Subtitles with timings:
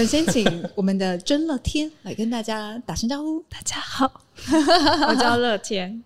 [0.00, 3.38] 们先请我们的真乐天来跟大家打声招呼。
[3.50, 4.10] 大家好，
[5.06, 6.02] 我叫乐天，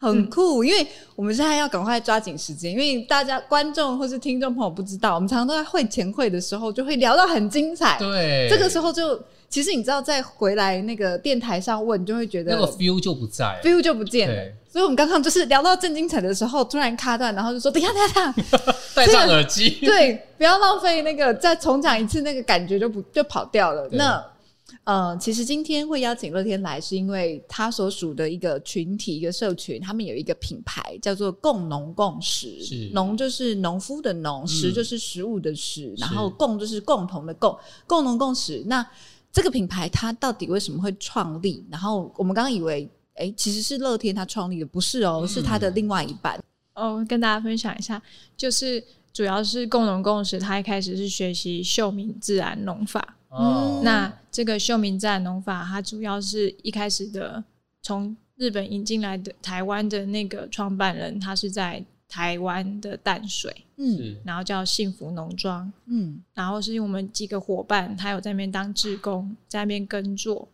[0.00, 0.64] 很酷。
[0.64, 7.98] 因为我们现在要赶快抓紧时间，因为大家观众或是听众朋友不知道，我们常常都在会前会的时候就会聊到很精彩。
[7.98, 9.22] 对，这个时候就
[9.54, 14.52] 其实你知道，再回来那个电台上问，你就会觉得那个 feel 就不在，feel 就不见了。
[14.68, 18.74] 所以我们刚刚就是聊到正精彩的时候，突然卡断，然后就说等一下，等一下，等下。
[18.96, 23.88] 戴上耳机， 对，不要浪费那个，再重讲一次，那个感觉就不就跑掉了。
[23.92, 24.20] 那
[24.82, 32.58] 呃，其实今天会邀请乐天来，是因为他所属的一个群体、一个社群，他们有一个品牌叫做“共农共食”。
[32.66, 38.64] 是农就是农夫的农，食就是食物的食，然后共就是共同的共，共农共食。
[38.66, 38.84] 那
[39.34, 41.66] 这个品牌它到底为什么会创立？
[41.68, 46.40] 然后我们刚刚以为，哎，其实是乐天他创立的，不是哦，是他的另外一半。
[46.74, 48.00] 哦，跟大家分享一下，
[48.36, 48.82] 就是
[49.12, 50.38] 主要是共农共识。
[50.38, 53.16] 他一开始是学习秀明自然农法。
[53.28, 57.42] 哦，那这个秀明自然农法，它主要是一开始的
[57.82, 70.48] 从日本引进来的台湾的那个创办人，他是在台湾的淡水，嗯，然后叫幸福农庄，嗯，然后是我们几个伙伴，他有在那边当志工，在那边耕作，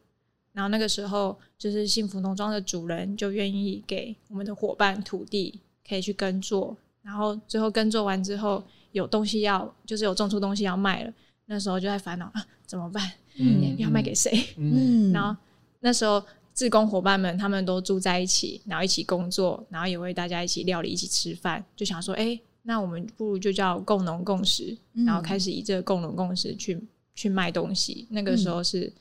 [0.52, 5.60] 然后那个时候就是幸福农庄的主人就愿意给我们的伙伴土地。
[5.88, 8.62] 可以去耕作，然后最后耕作完之后
[8.92, 11.12] 有东西要，就是有种出东西要卖了，
[11.46, 13.10] 那时候就在烦恼啊，怎么办？
[13.36, 14.30] 嗯，要卖给谁？
[14.56, 15.36] 嗯，然后
[15.80, 16.24] 那时候
[16.60, 26.78] 志工伙伴们他们都住在一起，然后一起工作，然后也会大家一起料理，一起吃饭，就想说，哎，那我们不如就叫共农共食，然后开始以这个共农共食去
[27.14, 28.06] 去卖东西。
[28.10, 28.92] 那个时候是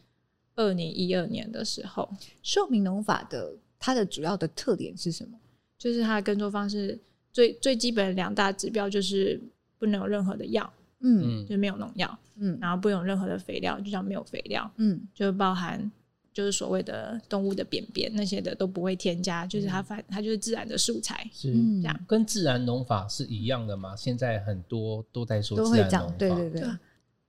[0.56, 2.10] 二零一二年的时候，
[2.42, 5.38] 寿明农法的它的主要的特点是什么？
[5.78, 6.98] 就是它的耕作方式
[7.34, 9.38] 最最基本的两大指标就是
[9.78, 10.72] 不能有任何的药，
[11.02, 15.92] 嗯，就没有农药，嗯，然后不用任何的肥料，就叫没有肥料，嗯，就包含
[16.40, 23.94] 就是所谓的动物的便便那些的都不会添加，就是它反它就是自然的素材，是这样，跟自然农法是一样的吗？
[23.98, 26.64] 现在很多都在说自然农法，对对对，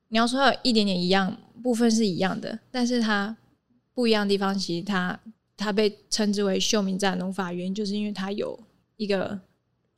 [0.09, 3.37] 你要说有一点点一样，部分是一样的，但是它
[3.93, 5.19] 不一样的地方，其实它。
[5.63, 8.59] 它被称之为秀明自然农法，原因就是因为它有
[8.97, 9.39] 一个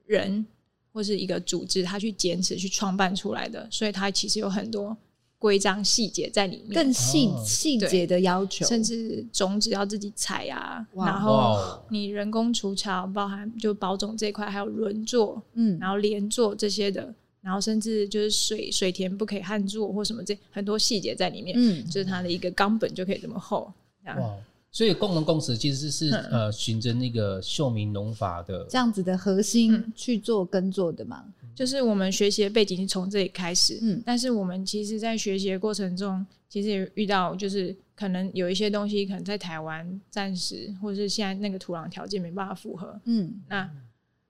[0.06, 0.44] 人
[0.92, 4.96] 或是一个组织，他去坚持去创办出来的，所以它其实有很多
[5.42, 23.72] 规章细节在里面，更细细节的要求，甚至种子要自己采啊，然后你人工除草，包含就保种这一块，还有轮作，嗯，然后连作这些的，然后甚至就是水水田不可以旱作或什么这很多细节在里面，嗯，就是它的一个冈本就可以这么厚，
[24.04, 24.40] 这样。
[24.70, 31.22] 所以共农共食其实是呃循着那个秀明农法的这样子的核心去做耕作的嘛，
[31.54, 43.70] 就是我们学习的背景是从这里开始，嗯，但是我们其实在学习的过程中，其实也遇到就是可能有一些东西可能在台湾暂时或者是现在那个土壤条件没办法符合，嗯，那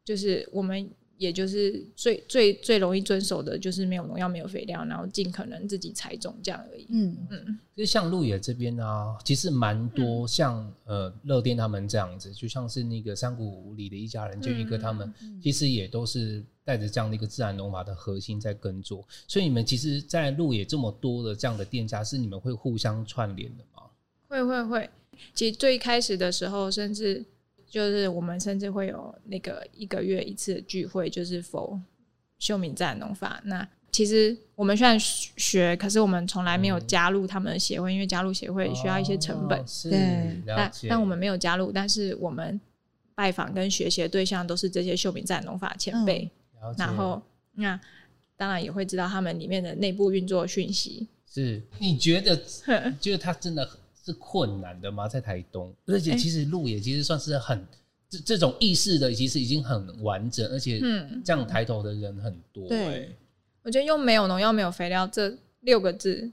[0.04, 0.88] 就是我们。
[1.22, 6.84] 也就是最最最容易遵守的，就是没有农药、没有肥料，然后尽可能自己采种这样而已。
[6.90, 19.06] 嗯嗯，就像鹿野这边啊，其实蛮多像呃乐店他们这样子，就像是那个山谷里的一家人，建一哥他们，其实也都是带着这样的一个自然农法的核心在耕作。
[19.28, 23.84] 所以你们其实，在鹿野这么多的这样的店家，是你们会互相串联的吗？
[24.26, 24.90] 会会会，
[25.34, 27.24] 其实最开始的时候，甚至。
[27.72, 31.80] 就是我们甚至会有那个一个月一次的聚会，就是否
[32.38, 33.40] 秀明自然农法。
[33.46, 39.58] 那其实我们虽然学，可是我们从来没有加入他们的协会，嗯、因为加入协会需要一些成本。
[39.58, 42.60] 哦、对，但但我们没有加入，但是我们
[43.14, 46.30] 拜访跟学习的对象都是这些秀明自然农法前辈。
[46.62, 47.22] 嗯、然后
[47.54, 47.80] 那
[48.36, 51.08] 当然也会知道他们里面的内部运作讯息。
[51.26, 52.36] 是，你觉得？
[53.00, 53.80] 觉得他真的很。
[54.04, 55.06] 是困难的吗？
[55.06, 57.66] 在台东，而且其实路也其实算是很、欸、
[58.08, 60.80] 这这种意识的，其实已经很完整，而且
[61.24, 62.68] 这样抬头的人很多、欸。
[62.68, 63.16] 对，
[63.62, 66.30] 我觉得用没有农药、没有肥料这六个字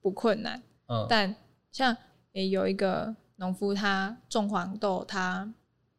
[0.00, 0.62] 不困难。
[0.86, 1.34] 嗯，但
[1.70, 1.96] 像
[2.32, 5.52] 也有一个农夫，他种黄豆，他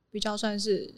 [0.09, 0.93] 比较算是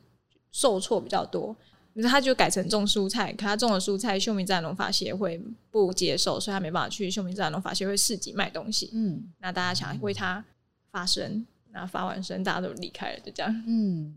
[0.51, 1.55] 受挫比较多。
[2.03, 8.89] 他就改成种蔬菜，可他种的蔬菜，秀明自然农法协会不接受，所以他没办法去秀明自然农法协会市集卖东西。
[8.93, 10.43] 嗯，那大家想为他
[10.91, 13.63] 发声，那发完声，大家都离开了，就这样。
[13.65, 14.15] 嗯，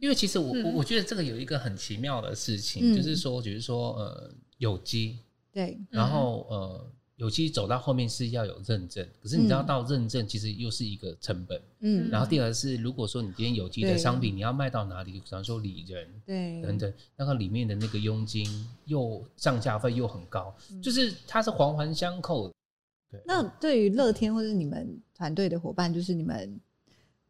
[0.00, 5.18] 因为其实我我、嗯我觉得这个有一个很奇妙的事情，嗯就是说，比如说，呃，有机，
[5.52, 11.60] 对，然后呃，有机走到后面是要有认证，可是你知道嗯到认证其实又是一个成本。
[11.80, 15.12] 嗯，然后第二是，如果说你今天有机的商品，你要卖到哪里？
[15.12, 18.46] 比方说里仁对，等等，那个里面的那个佣金
[18.84, 22.54] 又上架费又很高，嗯就是它是环环相扣的。
[23.10, 26.60] 对，那对于乐天或者你们团队的伙伴，就是你们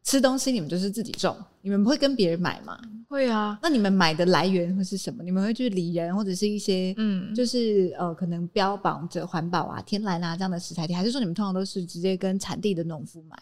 [0.06, 2.80] 吃东西，你们就是自己种，你们不会跟别人买吗？
[3.08, 5.20] 会啊，那你们买的来源会是什么？
[5.24, 13.36] 你们会去理人或者是一些，嗯，就是呃，可能标榜着环保啊、天然啊这样的食材店，还是说你们通常都是直接跟产地的农夫买？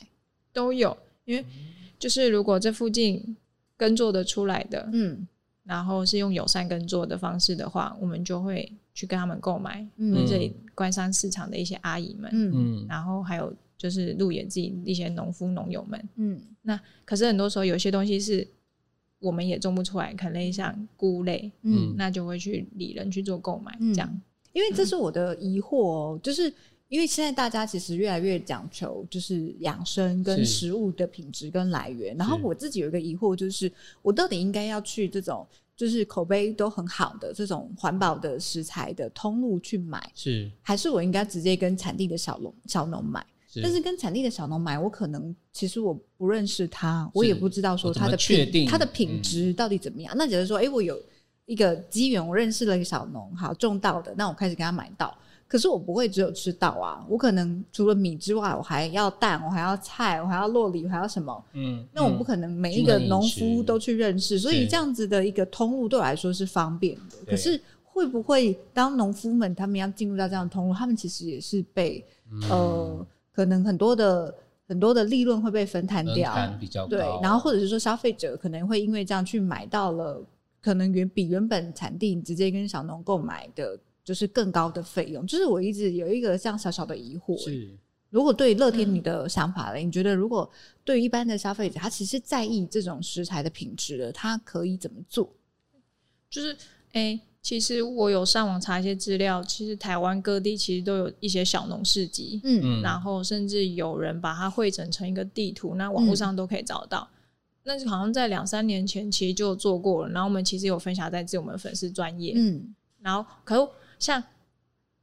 [0.55, 0.97] 都有，
[1.27, 1.45] 因为
[1.99, 3.37] 就是如果这附近
[3.77, 5.29] 耕作的出来的，嗯
[5.65, 9.87] 然后是用友善耕作的方式的话，我们就会去跟他们购买。
[9.97, 16.09] 嗯因为这里关山市场的一些阿姨们，嗯嗯，然后还有就是路演自己一些农夫农友们。
[16.17, 18.47] 嗯那可是很多时候有些东西是
[19.19, 24.21] 我们也种不出来，可能像菇类，嗯，那就会去理人去做购买，嗯这样。
[24.53, 26.53] 因为这是我的疑惑哦，就是
[26.89, 33.71] 因为现在大家其实越来越讲求就是养生跟食物的品质跟来源，然后我自己有一个疑惑，就是
[34.01, 35.45] 我到底应该要去这种
[35.77, 43.27] 就是口碑都很好的这种环保的食材的通路去买，是还是我应该直接跟产地的小农小农买？
[43.55, 50.15] 是，但是跟产地的小农买，我可能其实我不认识他，我也不知道说他的品他的品质到底怎么样。
[50.17, 51.01] 那假如说，哎、我有
[51.47, 55.17] 一个机缘，我认识了一个小农，好种稻的，那我开始给他买稻。
[55.47, 61.45] 可是我不会只有吃稻啊，我可能除了米之外，我还要蛋，我还要菜，我还要落梨，我还要什么？
[61.53, 67.17] 嗯，那我不可能每一个农夫都去认识，所以这样子的一个通路对我来说是方便的。
[67.27, 74.35] 可是会不会当农夫们他们要进入到这样的通路，他们其实也是被、嗯呃，可能很多的
[74.69, 80.25] 很多的利润会被分摊掉，槛比较，对，然后或者是说消费者可能会因为这样去买到了
[80.61, 85.27] 可能原比原本产地直接跟小农购买的，就是更高的费用。
[85.27, 87.79] 就是我一直有一个这样小小的疑惑、欸是
[88.11, 89.79] 如果对乐天你的想法呢？
[89.79, 90.49] 你觉得如果
[90.85, 95.29] 对于一般的消费者，他其实在意这种食材的品质的，他可以怎么做？
[96.31, 96.57] 就是，
[96.93, 107.07] 哎、其实我有上网查一些资料，其实台湾各地其实都有一些小农市集，嗯嗯，然后甚至有人把它汇整成一个地图，那网络上都可以找到。
[107.63, 112.75] 那好像在两三年前其实就做过了，然后我们其实有分享在自我们粉丝专业，嗯。
[113.03, 113.69] 然后可是
[113.99, 114.25] 像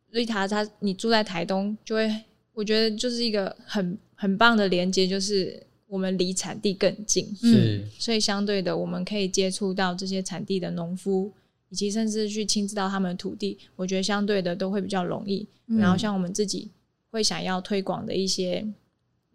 [0.09, 2.11] 瑞塔他，你住在台东，就会
[2.53, 7.87] 我觉得就是一个很很棒的连接，就是我们离产地更近，是。
[7.99, 11.31] 所以相对的，我们可以接触到这些产地的农夫，
[11.71, 15.47] 以及甚至去亲自到他们的土地，我觉得相对的都会比较容易。
[15.67, 16.69] 嗯然后像我们自己
[17.09, 18.67] 会想要推广的一些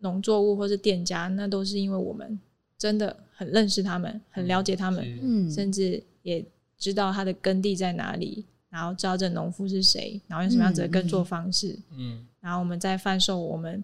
[0.00, 2.38] 农作物或是店家，那都是因为我们
[2.78, 6.44] 真的很认识他们，很了解他们，嗯甚至也
[6.76, 11.78] 知道他的耕地在哪里，然后知道这农夫是谁，然后用什么样子的耕作方式。
[11.96, 13.82] 嗯然后我们在贩售我们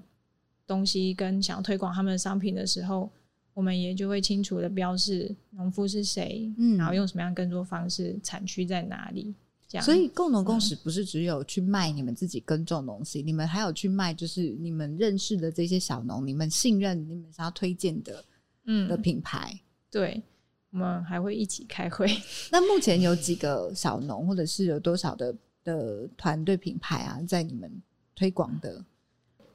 [0.67, 3.11] 东西跟想要推广他们的商品的时候，
[3.55, 9.35] 我们也就会清楚的标示农夫是谁，嗯然后用什么样的耕作方式，产区在哪里，
[9.69, 9.85] 这样。
[9.85, 18.25] 所以共农共识不是只有去卖你们自己耕种东西，你们还有去卖就是你们认识的这些小农，你们信任、你们想要推荐的
[18.65, 19.61] 嗯的嗯，品牌。
[19.91, 20.23] 对，
[20.71, 22.07] 我们还会一起开会。
[22.51, 27.71] 那目前有几个小农，或者是有多少的的团队品牌啊，在你们
[28.15, 28.83] 推广的？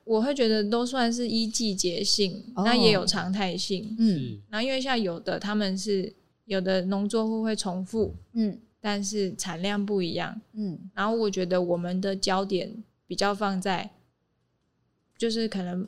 [0.07, 3.95] 我会觉得都算是一季节性，哦那也有常态性。
[3.99, 6.13] 嗯是然后因为像有的他们是
[6.45, 10.39] 有的农作物会重复，嗯但是产量不一样。
[10.53, 13.89] 嗯然后我觉得我们的焦点比较放在，
[15.17, 15.85] 就是可能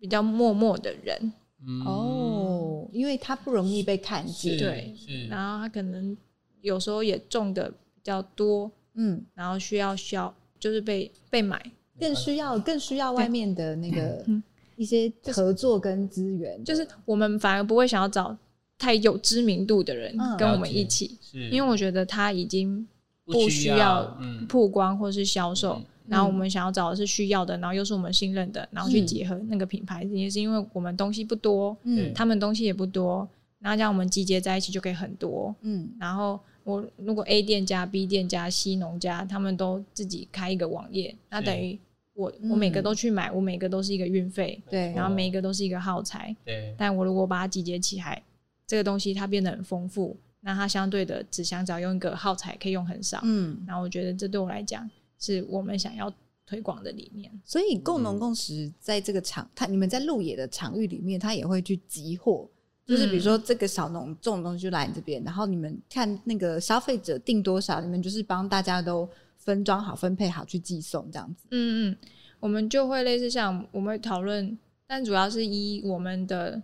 [0.00, 1.32] 比较默默的人，
[1.66, 4.58] 嗯哦，因为他不容易被看是见。
[4.58, 6.16] 对是然后他可能
[6.62, 11.60] 有时候也种的比较多，嗯，然后需要销，就是被被买，
[12.02, 14.42] 更需要更需要外面的那个嗯
[14.76, 18.36] 一些合作跟资源的，就是我们反而不会想要找
[18.78, 22.86] 太有知名度的人嗯跟我们一起，嗯因为我觉得他已经
[23.24, 24.18] 不不需需要
[24.48, 25.74] 曝光或是销售。
[25.74, 33.26] 嗯然后我们想要找的是需要的，然后又是我们信任的，然后去嗯结合那个品牌，也是因为我们东西不多，嗯他们东西也不多，
[33.60, 35.54] 然后这样我们集结在一起就可以很多。
[35.62, 41.78] 嗯然后我如果 A 店家、B 店家、C 农家，他们都自己开一个网页，那等于
[42.14, 44.92] 我嗯我每个都去买，我每个都是一个运费，对。
[44.92, 46.34] 然后每一个都是一个耗材。
[46.44, 46.74] 对。
[46.78, 48.22] 但我如果把它集结起来，
[48.66, 54.88] 这个东西它变得很丰富，那它相对的纸箱只要用一个耗材可以用很少，嗯，然后我觉得这对我来讲
[55.18, 56.12] 是我们想要
[56.44, 57.30] 推广的理念。
[57.44, 62.48] 所以共农共识在这个场，它你们在路野的场域里面，它也会去集货，
[62.84, 69.08] 就是比如说这个小农种的东西就来你这边，然后你们看那个消费者定多少，你们就是帮大家都
[69.44, 71.46] 分装好、分配好去寄送这样子。
[71.50, 71.96] 嗯嗯，
[72.40, 76.62] 我们就会类似像我们会讨论，但主要是以我们的。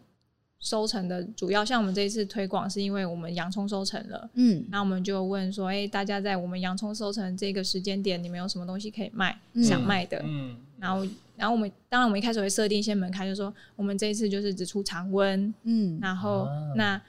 [0.60, 11.06] 收成的主要，像我们这一次推广，是因为我们洋葱收成了，嗯，那我们就问说，哎、欸，大家在我们洋葱收成这个时间点，你们有什么东西可以卖，嗯、想卖的，嗯，然后，
[11.36, 17.00] 然后我们当然我们一开始会设定一些门槛，就说我们这一次就是只出常温，嗯，然后、啊、那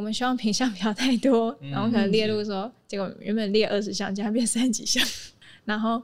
[0.00, 5.06] 我们希望品项不要太多，然后可能列入说，嗯、结果原本列二十项，现在变三十几项，
[5.66, 6.02] 然后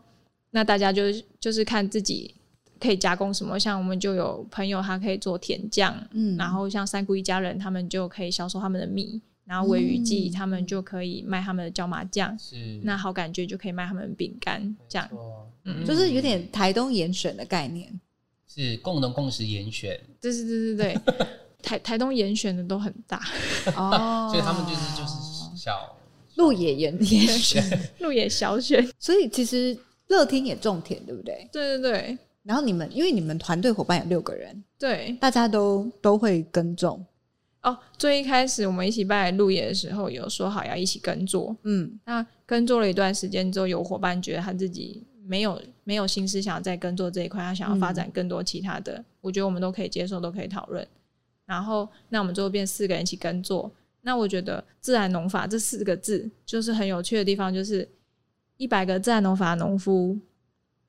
[0.50, 1.04] 那大家就
[1.40, 2.34] 就是看自己。
[2.78, 3.58] 可以加工什么？
[3.58, 15.08] 像我们就有朋友，他可以做甜酱，嗯，然后像三姑一家人，他们就可以销售他们的米，然后鮪鱼季他们就可以卖他们的椒麻酱，是，那好感觉就可以卖他们的饼干，这样，
[15.64, 17.98] 嗯，就是有点台东严选的概念，
[18.46, 21.00] 是共同共识严选，对对对对对，
[21.62, 23.20] 台台东严选的都很大
[23.76, 25.96] 哦， 所以他们就是就是小
[26.36, 27.62] 鹿野严严选，
[28.00, 29.76] 鹿野小选，所以其实
[30.08, 31.48] 乐天也种田，对不对？
[31.52, 32.18] 对对对。
[32.42, 37.04] 然后你们，因为你们团队伙伴有六个人，对，大家都都会耕种。
[37.62, 41.56] 哦，最一开始我们一起办来鹿野的时候，有说好要一起耕作。
[41.64, 48.92] 嗯，那耕作了一段时间之后，有伙伴觉得他自己没有没有心思想要再耕作这一块，他想要发展更多其他的。
[48.92, 50.86] 嗯、我觉得我们都可以接受，都可以讨论。
[51.46, 53.72] 然后，那我们最后变四个人一起耕作。
[54.02, 57.88] 那我觉得自然农法这四个字就是很有趣的地方，就是
[58.58, 60.18] 一百个自然农法的农夫，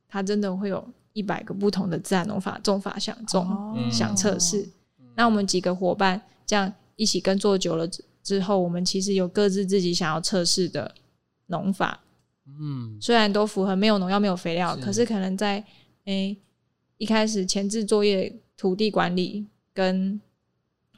[0.09, 0.85] 他真的会有。
[1.13, 4.69] 一百个不同的自然农法种法想种，想测试。
[5.15, 7.89] 那我们几个伙伴这样一起耕作久了
[8.21, 10.93] 之后，我们其实有各自自己想要测试的
[11.47, 12.01] 农法。
[12.45, 15.55] 嗯，虽然都符合没有农药、没有肥料，是可是可能在
[16.05, 16.37] 诶、欸、
[16.99, 20.21] 一开始前置作业、土地管理跟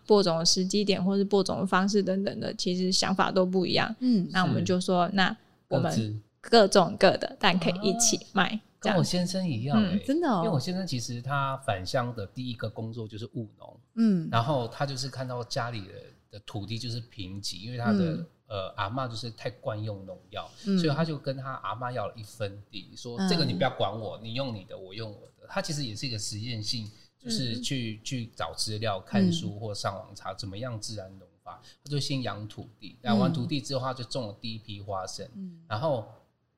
[0.10, 3.96] 播种的时机点，或是播种的方式等等的，其实想法都不一样。
[4.00, 5.38] 嗯，那我们就说，那
[5.68, 8.60] 我们各种各的，但可以一起卖。
[8.80, 15.94] 跟我先生一样、欸嗯，真的、哦，因为我先生其实他返乡的第一个工作就是务农，嗯，然后他就是看到家里的
[16.32, 25.48] 的土地就是贫瘠，因为他的、嗯、呃阿嬷就是太惯用农药，嗯、所以他就跟他阿嬷要了一分地，说这个你不要管我，你用你的，我用我的。
[25.52, 26.90] 他其实也是一个实验性，
[27.20, 31.62] 就是去、嗯、去找资料、看书或上网查怎么样自然农法。
[31.84, 36.08] 他就先养土地，养完土地之后，他就种了第一批花生，嗯、然后。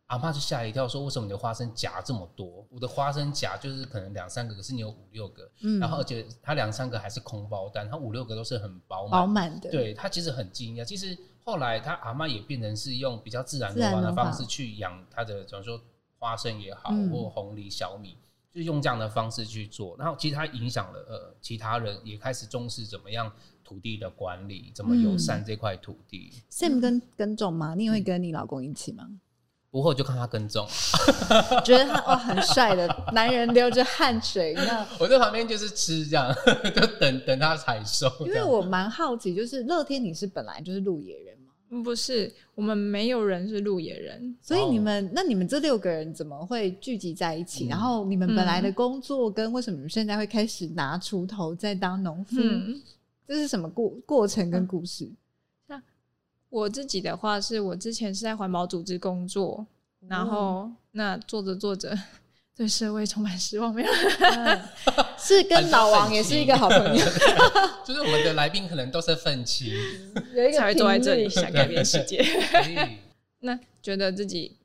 [0.07, 2.67] 阿妈就吓一跳，说：“为什么你的花生夹这么多？
[2.69, 9.71] 我的花生夹就是可能两三个，可是你有五六个，嗯，然后而且它两三个还是空包蛋，它五六个都是很饱满饱满的。
[9.71, 10.83] 对，他其实很惊讶。
[10.83, 15.81] 其实后来他阿妈也变成是用比较自然农法的方式去养他的，比如说
[16.19, 18.17] 花生也好，嗯、或红梨、小米，
[18.53, 19.95] 就用这样的方式去做。
[19.97, 23.31] 然后其实他影响了呃其他人，也开始重视怎么样
[23.63, 26.31] 土地的管理，怎么友善这块土地。
[26.33, 27.73] 嗯、Sam 跟耕种吗？
[27.75, 29.07] 你也会跟你老公一起吗？”
[29.71, 30.67] 不会，就看他耕种，
[31.63, 36.29] 觉得他哇很帅的男人流着汗水，那我在旁边就是吃这样，
[36.75, 38.05] 就等等他采收。
[38.19, 41.40] 因为我蛮好奇，就是乐天你是本来就是鹿野人吗？
[41.83, 47.67] 不是，我们没有人是鹿野人，所以你们、哦、那你们这六个人怎么会聚集在一起？
[47.67, 52.35] 嗯、然后你们本来的工作跟为什么你们现在会开始拿锄头在当农夫？
[52.41, 52.81] 嗯、
[53.25, 55.05] 这是什么过过程跟故事？
[55.69, 55.81] 嗯
[56.49, 59.65] 我自己的话，是我之前是在环保组织工作，
[60.09, 61.97] 然后那做着做着，
[62.61, 63.89] 对社会充满失望，没有？
[65.17, 67.05] 是跟老王也是一个好朋友，
[67.83, 69.67] 就是我们的来宾可能都是愤青，
[70.35, 72.23] 有一个才会坐在这里想改变世界。
[73.41, 74.55] 那觉得自己，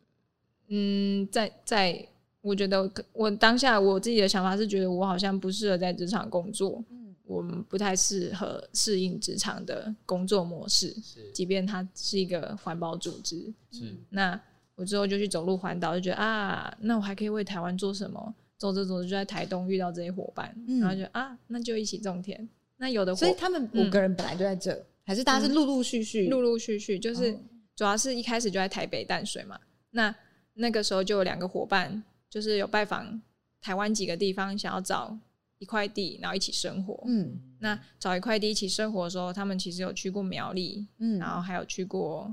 [0.69, 2.07] 嗯，在在，
[2.43, 6.85] 我觉得我当下我自己的想法是觉得我好像不适合在职场工作。
[7.25, 13.53] 我们不太适合适应职场的工作模式，是即便它是一个环保组织。
[13.73, 14.41] 是，那
[14.77, 18.35] 我之后就去走路环岛，就觉得啊，那我还可以为台湾做什么？
[18.57, 22.49] 走着走着就在台东遇到这些伙伴，嗯、然后就啊，那就一起种田。
[22.77, 27.37] 那有的，所以他们五个人本来就在这，嗯、还是大家是陆陆续续、陆陆续续，就是
[27.75, 29.59] 主要是一开始就在台北淡水嘛。
[29.91, 30.15] 那
[30.55, 33.21] 那个时候就有两个伙伴，就是有拜访
[33.61, 35.19] 台湾几个地方，想要找。
[35.59, 37.03] 一块地，然后一起生活。
[37.07, 42.31] 嗯，那找一块地一起生活的时候，他们其实有去过苗栗，嗯，然后还有去过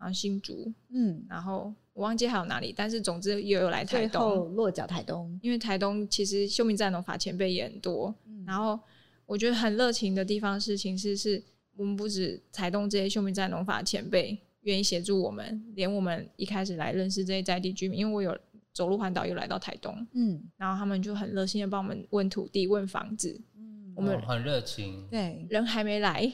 [0.00, 5.38] 啊新竹，嗯，然后我忘记还有哪里，但是总之又有来台东，落脚台东。
[5.42, 8.80] 因为台东其实秀明自然农法前辈也很多，嗯，然后
[9.26, 11.42] 我觉得很热情的地方是，其实是
[11.76, 18.36] 我们不止台东这些秀明自然农法前辈愿意协助我们，连我们一开始来认识这些在地居民，因为我有
[18.72, 26.32] 走路环岛又来到台东，嗯，然后他们就很热心的帮我们问土地、问房子，嗯，我们、哦、很热情，对，人还没来。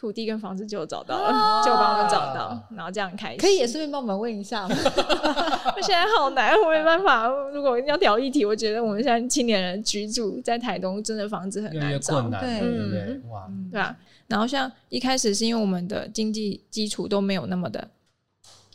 [0.00, 3.36] 土地跟房子就找到了，哦、就帮我们找到，然后这样开始。
[3.36, 4.74] 可以也顺便帮我们问一下吗？
[4.74, 7.28] 我 现在好难，我没办法。
[7.52, 13.94] 如果要聊议题，我觉得我们现在青年人居住在台东，真的房子很难找，越越对，对对对，哇，对啊。
[14.26, 17.86] 然后像一开始是因为我们的经济基础都没有那么的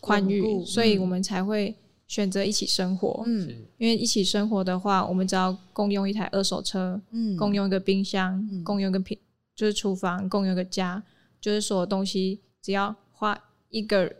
[0.01, 1.75] 宽裕，嗯、所以我们才会
[2.07, 3.23] 选择一起生活。
[3.25, 9.17] 嗯，因为一起生活的话，我们只要共用一台二手车，嗯，共用一个冰箱，嗯、共用一个平
[9.55, 11.01] 就是厨房，共用一个家。
[11.45, 14.11] 就是所有东西只要花一个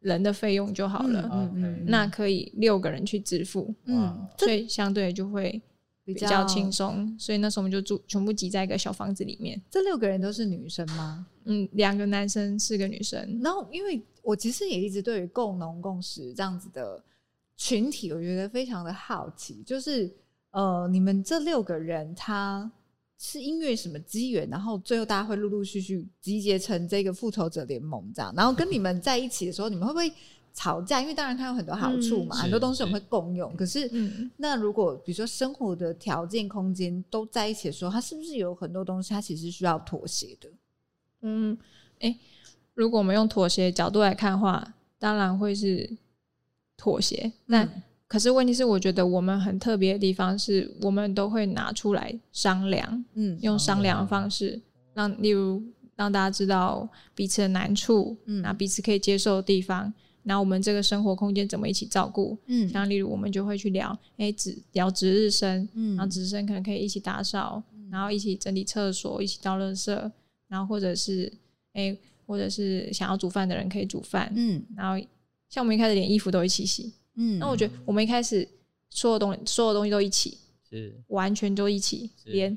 [0.00, 5.58] 人的费用就好了，嗯嗯，那可以六个人去支付，嗯，所以相对就会
[6.04, 7.18] 比较轻松。
[7.18, 9.58] 所以那时候我们就住全部挤在一个小房子里面。
[9.70, 11.26] 这六个人都是女生吗？
[11.46, 13.40] 嗯，两个男生，四个女生。
[13.42, 17.02] 然后，因为我其实也一直对于共农共食这样子的
[17.56, 20.14] 群体，我觉得非常的好奇，就是
[20.50, 22.70] 呃，你们这六个人他。
[23.18, 30.12] 是因为什么机缘，然后最后大家会陆陆续续集结成这个复仇者联盟这样，然后跟你们在一起的时候，你们会不会
[30.52, 31.00] 吵架？
[31.00, 33.50] 因为当然它有很多好处嘛，嗯、很多东西我们会共用。
[33.52, 40.48] 是可是，嗯、那如果比如说生活的条件、空间都在一起的时候，它是不是有很多东西它其实需要妥协的？
[41.22, 41.56] 嗯，
[42.00, 42.18] 哎、欸，
[42.74, 45.96] 如果我们用妥协角度来看的话，当然会是
[46.76, 47.32] 妥协。
[47.46, 54.60] 那、嗯可是问题是，我觉得我们很特别的地方是，我们都会拿出来商量，嗯，用商量的方式，
[54.94, 55.60] 让例如
[55.96, 67.60] 让大家知道彼此的难处，嗯，那彼此可以接受的地方，那我们这个生活空间怎么一起照顾，嗯，像例如我们就会去聊，哎、欸，值聊值日生，嗯，然后值日生可能可以一起打扫，
[67.90, 70.10] 然后一起整理厕所，一起倒垃圾，
[70.46, 71.32] 然后或者是
[71.72, 75.04] 哎、欸，或者是想要煮饭的人可以煮饭，嗯，然后
[75.48, 76.92] 像我们一开始连衣服都一起洗。
[77.16, 78.46] 嗯，那我觉得我们一开始
[78.90, 80.94] 所有东西，所有东西都一起，是。
[81.08, 82.30] 完全就一起，是。
[82.30, 82.56] 连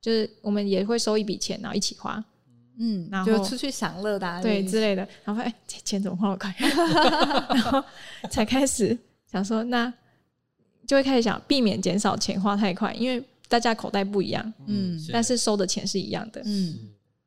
[0.00, 2.22] 就是我们也会收一笔钱，然后一起花，
[2.78, 6.54] 嗯，然后就出去享乐的对之类的，然后发现哎，钱怎么花那么快？
[7.54, 7.82] 然后
[8.30, 8.96] 才开始
[9.30, 9.92] 想说，那
[10.86, 16.74] 就会开始想避免减少钱花太快，因为大家口袋不一样，嗯，但是收的钱是一样的，嗯，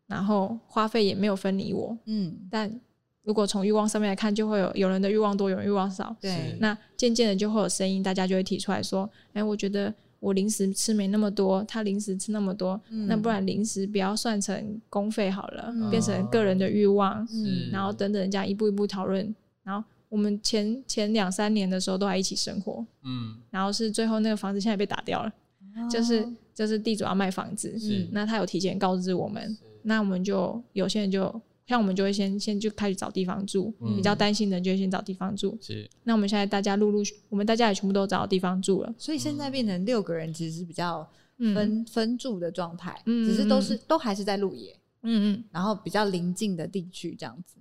[0.07, 2.81] 然后花费也没有分你我，嗯，但。
[3.23, 6.13] 如果从欲望上面来看，就会有有人的欲望多，有人欲望少。
[6.19, 17.25] 对，那渐渐的就会有声音，大家就会提出来说：“哎、欸，我觉得我零食吃没那么多，他零食吃那么多，嗯、那不然零食不要算成公费好了，嗯、变成个人的欲望。
[17.31, 19.33] 嗯”然后等等，人家一步一步讨论。
[19.63, 22.85] 然后我们前前两三年的时候都还一起生活。
[23.05, 23.37] 嗯。
[23.49, 25.33] 然后是最后那个房子现在被打掉了，
[25.77, 31.41] 哦、就是就是地主要卖房子，是那他有提前告知我们，那我们就有些人就。
[31.65, 35.57] 像我们就会先先就开始找地方住，嗯、比较担心的人就会先找地方住。
[35.61, 47.55] 是，那我们现在大家陆陆续，我们大家也全部都找到地方住了，所以现在变成六个人，其实是比较分、嗯、分住的状态，嗯、只是都是都还是在鹿野，嗯嗯，然后比较邻近的地区这样子。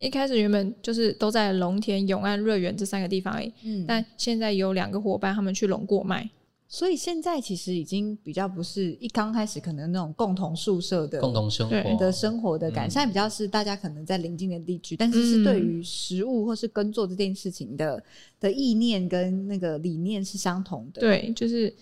[0.00, 6.28] 一开始原本就是都在龙田、永安、瑞园这三个地方而已，嗯，但现在有两个伙伴他们去龙过卖。
[6.70, 18.02] 所以现在其实已经比较不是一刚开始可能那种共同宿舍的共同生活的生活的感，嗯、现在比较是大家可能在邻近的地区，但是是对于食物或是耕作这件事情的
[18.38, 21.00] 的意念跟那个理念是相同的。
[21.00, 21.74] 对，就是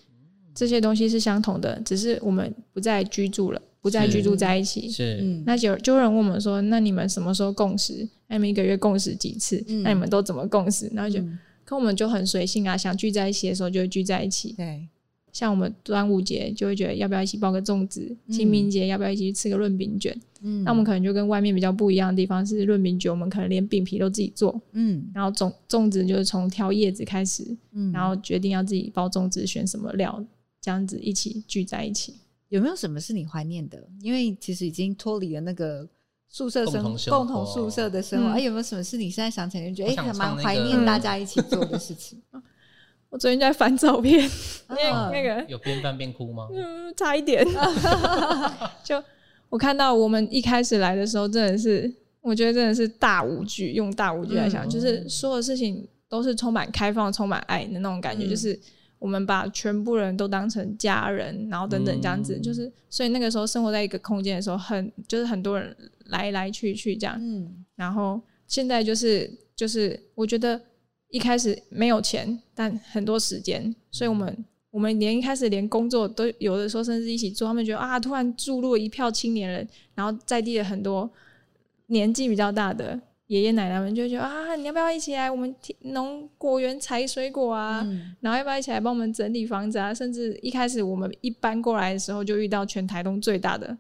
[0.54, 4.88] 这些东西是相同的，只是我们不再居住了，不再居住在一起。
[4.88, 8.08] 是，嗯、那就就有人问我们说，那你们什么时候共食？
[8.28, 9.60] 那你们一个月共食几次？
[9.66, 10.88] 嗯、那你们都怎么共食？
[10.94, 11.18] 然后就。
[11.18, 14.54] 嗯可我们就很随性啊，想聚在一起的时候就会聚在一起。
[14.56, 14.88] 对，
[15.32, 20.16] 像我们端午节就会觉得要不要一起包个粽子，清明节要不要一起去吃个润饼卷？
[20.42, 24.58] 嗯，那我们可能就跟外面比较不一样的地方是润饼卷，我们可能连饼皮都自己做。
[24.72, 30.24] 嗯，然后粽粽子就是从挑叶子开始，嗯，然后决定要自己包粽子，选什么料，
[30.60, 32.14] 这样子一起聚在一起。
[32.48, 33.88] 有没有什么是你怀念的？
[34.00, 35.88] 因为其实已经脱离了那个。
[36.28, 42.20] 宿舍生活，共同宿舍的生活，哎，有没有什么事你现在想起来就觉得哎，还蛮怀念大家一起做的事情？
[43.08, 44.28] 我 昨天在翻照片，
[44.68, 46.48] 那那个有边翻边哭吗？
[46.52, 47.46] 嗯，差一点。
[48.84, 49.02] 就
[49.48, 58.58] 我看到我们一开始来的时候，真的是，我觉得真的是大无惧，用大无惧来想，就是所有事情都是充满开放、充满爱的那种感觉，就是。
[58.98, 67.16] 我们把全部人都当成家人，然后等等这样子，嗯、就是所以那个时候生活在一个空间的时候，很就是很多人来来去去这样。
[67.20, 70.60] 嗯，然后现在就是就是我觉得
[71.10, 81.10] 一开始没有钱，但很多时间，所以我们我们连一开始连工作都有的时候甚至一起做，他们觉得啊，突然注入了一票青年人，然后在地的很多
[81.88, 83.00] 年纪比较大的。
[83.28, 87.82] 爷爷奶奶们就觉得啊，你要不要一起来我们农果园采水果啊？
[87.84, 89.92] 嗯、然后要不要一起来帮我们整理房子啊？
[89.92, 93.76] 甚至一开始我们一搬过来的时候，就遇到全台东最大的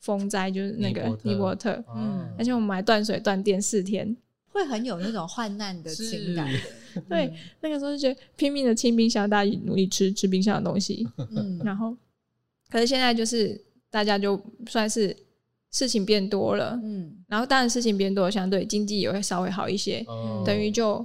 [0.00, 1.74] 风灾，就是那个尼伯特。
[1.76, 4.14] 特嗯，而且我们还断水断电四天，
[4.48, 6.46] 会很有那种患难的情感。
[7.08, 11.08] 对，嗯、那个时候就觉得拼命的清冰箱，大家努力吃吃冰箱的东西。
[11.30, 11.96] 嗯，然后，
[12.68, 13.58] 可是现在就是
[13.90, 15.16] 大家就算是。
[15.70, 21.04] 事情变多了，嗯，然后当然事情变多了，相对经济也会稍微好一些，嗯，等于就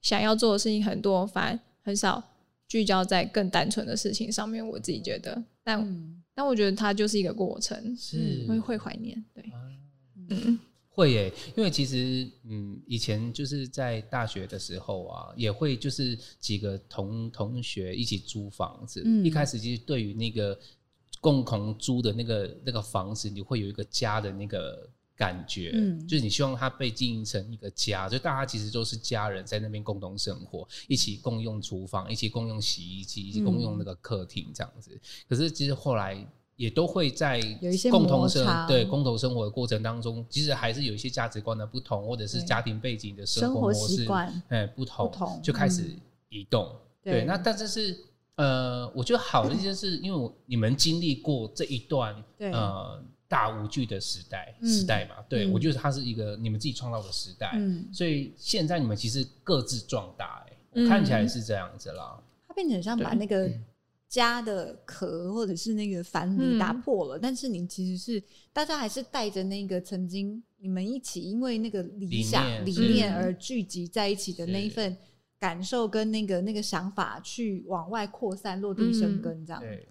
[0.00, 2.22] 想要做的事情很多，反而很少
[2.66, 4.66] 聚焦在更单纯的事情上面。
[4.66, 8.46] 我自己觉得，但、嗯、但我觉得它就是一个过程，是。
[8.48, 9.44] 会会怀念，对，
[10.30, 10.58] 嗯，
[10.88, 20.58] 会耶，因为其实嗯，以前就是在大学的时候啊，也会就是几个同同学一起租房子，嗯，一开始其实对于那个。
[21.20, 34.92] 共同租的那个那个房子，你会有一个家的那个感觉，嗯，就是你希望它被经营成一个家，就大家其实都是家人，在那边共同生活，一起共用厨房，一起共用洗衣机，一起共用那个客厅这样子。
[34.94, 37.38] 嗯、可是其实后来也都会在
[37.90, 44.06] 共同生对共同生活的过程当中，其实还是有一些价值观的不同，或者是家庭背景的生活模式，
[44.48, 45.94] 哎，不同，不同就开始
[46.30, 46.66] 移动。
[47.04, 48.06] 嗯、对，那但这是。
[48.36, 52.52] 呃，我觉得好的一件事，因为我你们经历过这一段对。
[52.52, 62.20] 呃大无惧的时代时代嘛，嗯、对、嗯、我觉得它是一个你们自己创造的时代，嗯、所以现在你们其实各自壮大、欸，看起来是这样子啦。
[62.48, 63.48] 它变成像把那个
[64.08, 68.20] 家的壳或者是那个樊篱打破了，嗯、但是你其实是
[68.52, 74.96] 大家还是带着那个曾经你们一起因为那个理想理念，理念而聚集在一起的那一份。
[75.40, 79.60] 感受跟那个那个想法去往外扩散，落地生根，这样。
[79.62, 79.88] 对，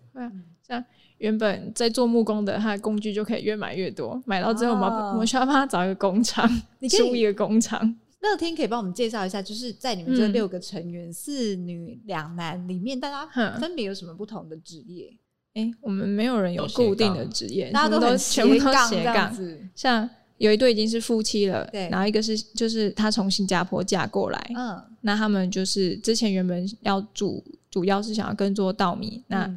[0.62, 0.86] 像
[1.18, 7.98] 原本在做木工的，他的工具就可以越买越多，买到之后我们我们需要帮他找一个工厂，你租一个工厂。
[8.20, 13.26] 乐天可以帮我们介绍一下，就是在你们这六个成员四女两男里面，大家
[13.60, 15.18] 分别有什么不同的职业？
[15.56, 19.36] 哎，我们没有人有固定的职业，大家都全部都斜杠，
[19.74, 20.10] 像。
[20.40, 29.50] 有一对已经是夫妻了，对，然后一个是就是他从新加坡嫁过来，嗯，那他们就是之前原本要主主要是想要耕作稻米，那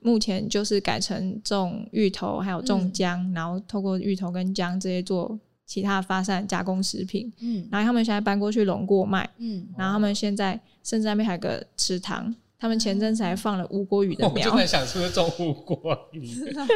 [0.00, 12.34] 目前就是改成种芋头，还有种姜，嗯、然后透过芋头跟姜这些做其他的发散加工食品，嗯，然后他们现在搬过去龙过卖，嗯，然后他们现在甚至那边还有个池塘。
[12.60, 16.26] 他们前阵子还放了吴郭鱼的苗，我就在想是不是种吴郭鱼，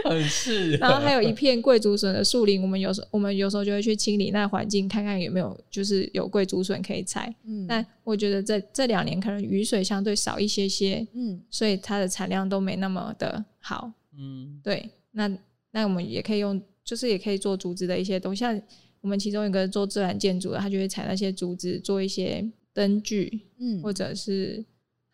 [0.04, 0.76] 很是。
[0.76, 7.34] 然后还有一片桂竹笋的树林，我们有时候我们有时候就会去清理那环境，看看有没有就是有桂竹笋可以采。
[7.44, 13.90] 嗯，但我觉得这这两年可能雨水相对少一些些，嗯，所以它的产量都没那么的好。
[14.16, 15.28] 嗯，对，那
[15.72, 18.62] 那我们也可以用，就是也可以做竹子的一些东西，像
[19.00, 24.64] 我们其中一个做自然建筑的，他就会采那些竹子做一些灯具，嗯，或者是。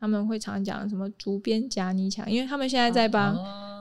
[0.00, 3.37] 他们会常讲什么竹编夹泥墙，因为他们现在在帮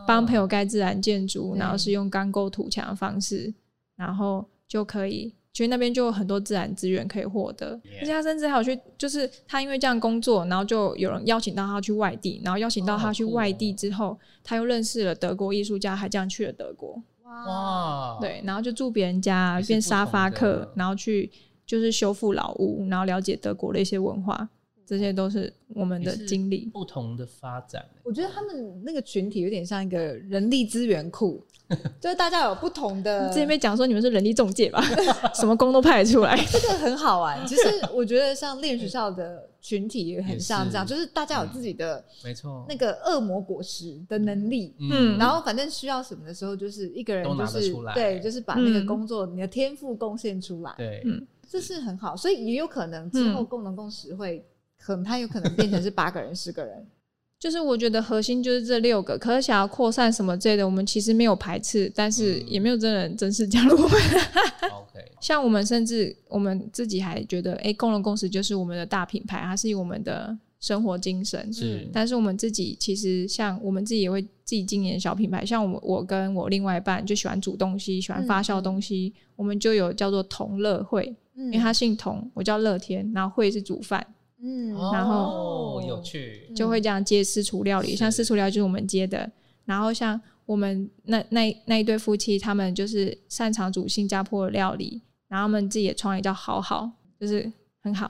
[0.07, 3.53] 帮、啊、朋友盖自然建筑，然后是用钢构土墙的方式，
[3.95, 7.79] 然后就可以，其实那边就有很多自然资源可以获得。
[7.99, 17.01] 而且他甚至还有去，就是他因为这样工作，然后就有人邀请到他去外地，然后邀请到他去外地之后，哦、他又认识了德国艺术家，还这样去了德国。
[17.23, 21.29] 哇，对，然后就住别人家变沙发客，然后去
[21.65, 24.49] 就是修复老屋，然后了解德国的一些文化。
[24.87, 27.85] 这些都是我们的经历，不同的发展。
[28.03, 31.45] 我觉得他们那个群体有点像一个人力资源库，
[31.99, 33.27] 就是大家有不同的。
[33.27, 34.81] 之前被讲说你们是人力中介吧，
[35.35, 37.37] 什么工都派得出来，这个很好玩。
[37.45, 42.65] 其实我觉得像猎人学校的群体也很像这样，就是大家有自己的没错。
[42.69, 54.45] 那个恶魔果实的能力，嗯，然后反正需要什么的时候，就是一个人就是对，就是把那个工作你的天赋贡献出来，对，嗯，这是很好，所以也有可能之后共同共识会。
[54.87, 56.87] 可能他有可能变成是八个人、十个人，
[57.37, 59.17] 就是我觉得核心就是这六个。
[59.17, 63.99] 可是想要扩散什么之类的，我们其实没有排斥，但是也没有真人正式加入我们。
[64.71, 71.51] OK，像我们甚至我们自己还觉得，哎、欸，共荣共识就是我们的大品牌，它是我们的生活精神。
[71.51, 84.05] 是，但是我们自己其实像我们自己也会自己经营小品牌，像我我跟我另外一半就喜欢煮东西，喜欢发酵东西，嗯、我们就有叫做同乐会，嗯、因为他姓同，我叫乐天，然后会是煮饭。
[84.41, 89.29] 嗯，然后有趣，就会这样接私厨料理，像私厨料理就是我们接的。
[89.65, 97.51] 然后像我们那那那一对夫妻，他们就是擅长煮新加坡的料理，然后他们自己也创业叫好好，就是
[97.83, 98.09] 很好，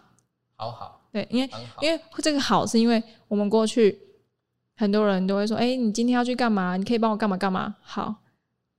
[0.56, 1.10] 好好。
[1.12, 1.50] 对，因为
[1.82, 3.98] 因为这个好是因为我们过去
[4.76, 6.78] 很多人都会说：“哎、欸，你今天要去干嘛？
[6.78, 8.14] 你可以帮我干嘛干嘛？”好，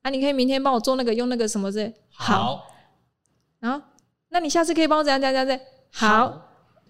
[0.03, 1.93] 啊，你可以明天帮我做那个，用那个什么之类。
[2.11, 2.67] 好，好
[3.59, 3.85] 然后，
[4.29, 5.67] 那你下次可以帮我怎样怎样怎样？
[5.91, 6.48] 好，好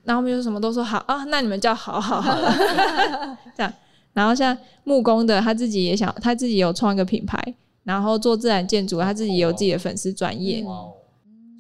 [0.09, 2.51] 然后我们就什么都说好啊，那你们叫好好好了，
[3.55, 3.71] 这样。
[4.14, 7.38] 然后像木工的，他自己也想，他自己有创一个品牌，
[7.85, 10.62] 然后做自然建筑，他自己也有自己的粉丝专业。
[10.64, 10.94] 哦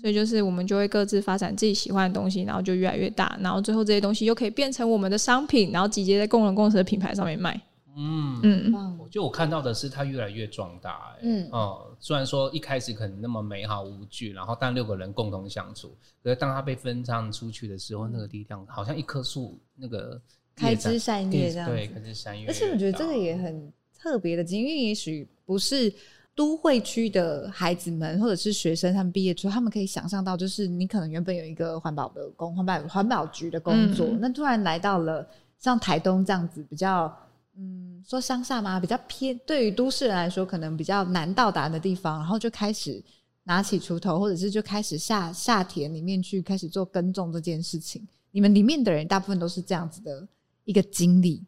[0.00, 7.60] 所以就是我们就会各自发展自己喜欢的东西，然后就越来越大，然后最后这些东西又可以变成我们的商品，然后集结在共荣共识的品牌上面卖。
[7.98, 11.16] 嗯嗯，就我看到的是它越来越壮大。
[11.22, 20.20] 嗯哦、嗯，虽然说一开始可能那么美好无惧，然后但六个人共同相处，可是当它被分散出去的时候，那个力量好像一棵树那个
[20.54, 21.68] 开枝散叶这样。
[21.68, 22.46] 对，开枝散叶。
[22.46, 25.92] 而且我觉得这个也很特别的经历，因为也许不是。
[26.38, 35.26] 都会区的孩子们或者是学生，他们毕业之后，他们可以想象到，就是你可能原本有一个环保的工环保环保局的工作，嗯、那突然来到了
[35.58, 37.12] 像台东这样子比较，
[37.58, 43.02] 嗯，说乡下嘛，比较偏，对于都市人来说可能比较难到达的地方，然后就开始
[43.42, 48.06] 拿起锄头，或者是就开始下下田里面去开始做耕种这件事情。
[48.30, 50.26] 你们里面的人大部分都是这样子的
[50.64, 51.44] 一个经历，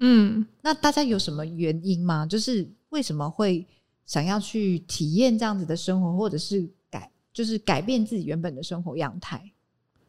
[0.00, 2.26] 嗯，那大家有什么原因吗？
[2.26, 3.66] 就是为什么会？
[4.06, 9.42] 想要去体验这样子的生活，或者是改，就是改变自己原本的生活样态。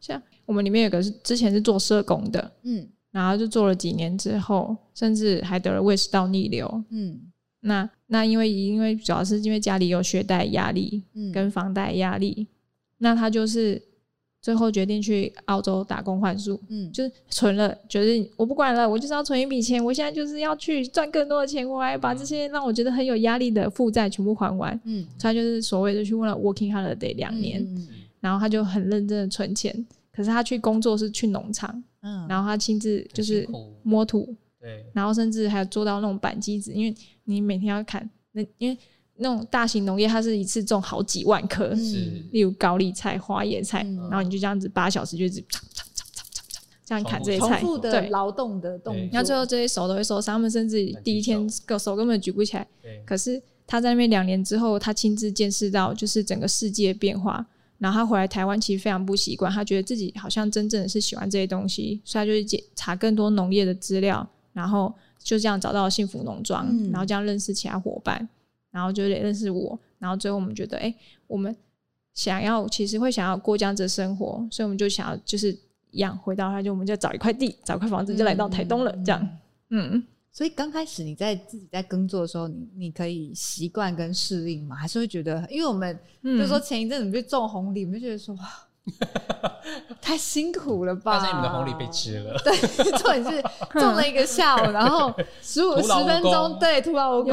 [0.02, 7.18] 像我们里面有个是之前是做社工的，嗯，然后就做了几年之后，甚至还得了胃食道逆流，嗯，
[7.60, 12.46] 那那因为因为主要是因为家里有学贷压力，嗯，跟房贷压力，
[12.98, 13.80] 那他就是。
[14.42, 27.88] 最后决定去澳洲打工换宿，嗯，就是存了，觉得我不管了，我就是要存一笔钱，我现在就是要去赚更多的钱，我来把这些让我觉得很有压力的负债全部还完，嗯，他就是所谓的去问了 working holiday 两年，嗯，
[28.20, 33.48] 然后他就很认真的存钱，可是他去工作是去农场，嗯，然后他亲自就是
[33.82, 38.78] 摸土，对，然后甚至还有做到那种板机子，因为你每天要砍，那因为。
[39.18, 41.68] 那种大型农业，它是一次种好几万棵，
[42.32, 51.96] 例如高丽菜、花椰菜，然后你就这样子八小时就一直嚓嚓嚓嚓嚓嚓这样砍这些菜，重复的劳动的动作，然后最后这些手都会受伤，他们甚至第一天手。
[51.96, 52.68] 根本举不起来。
[53.06, 57.46] 可是他在那边两年之后，他亲自见识到就是整个世界变化，
[57.78, 68.28] 然后他回来台湾其实非常不习惯，他觉得自己好像真正的是喜欢这些东西，所以他就去查更多农业的资料，然后就这样找到了幸福农庄，然后这样认识其他伙伴。
[68.72, 70.94] 然后就得认识我，然后最后我们觉得，哎，
[71.26, 71.56] 我们
[72.12, 75.50] 想要其实会想要过这样子的生活，所以我们就想要就是
[75.92, 78.92] 一样回到他，就我们就找一块地，找一块房子，就来到台东了。
[78.94, 79.28] 嗯、这样，
[79.70, 80.04] 嗯，
[80.36, 84.76] 所以刚开始你在自己在耕作的时候，你你可以习惯跟适应吗？
[84.76, 88.42] 还是会觉得，因为我们就是说前一阵子去种红藜，我们就觉得说哇，
[89.98, 91.18] 太辛苦了吧？
[91.18, 92.38] 发现你们的红藜被吃了。
[92.44, 92.54] 对，
[93.00, 93.42] 重点是
[93.80, 97.32] 种了一个下午， 然后十五十分钟，对，徒劳无功。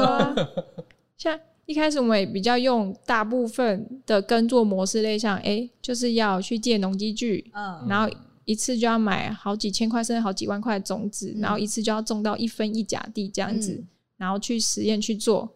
[1.18, 8.10] 像一开始我们也比较用大部分的耕作模式类，像哎，就是要去借农机具，嗯，然后
[8.44, 15.48] 一次就要买好几千块甚至好几万块的种子，嗯、然后一次就要种到一分一甲地这样子，嗯、然后去实验去做，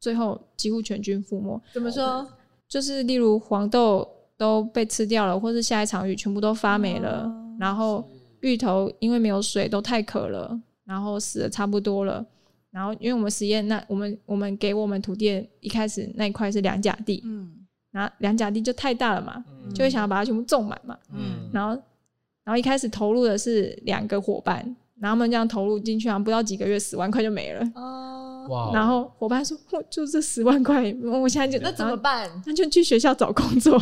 [0.00, 1.60] 最后几乎全军覆没。
[1.72, 2.26] 怎么说？
[2.68, 8.08] 就是例如黄豆都被吃掉了，或是下一场雨全部都发霉了，哦、然后
[8.40, 12.24] 芋头因为没有水都太渴了，然后死的差不多了。
[12.70, 17.52] 然后，因为我们实验，那我们我们给我们土地一开始那一块是两甲地，嗯，
[17.90, 21.78] 然后两甲地就太大了嘛，嗯、就会想要把它全部种满嘛，嗯，然后
[22.44, 24.56] 然后一开始投入的是两个伙伴，
[24.98, 28.70] 然后他们这样投入进去，好像不到几个月，十万块就没了，哦， 哇！
[28.74, 32.28] 然后伙伴说，我就这十万块，我现在就那怎么办？
[32.46, 33.76] 那就去学校找工作，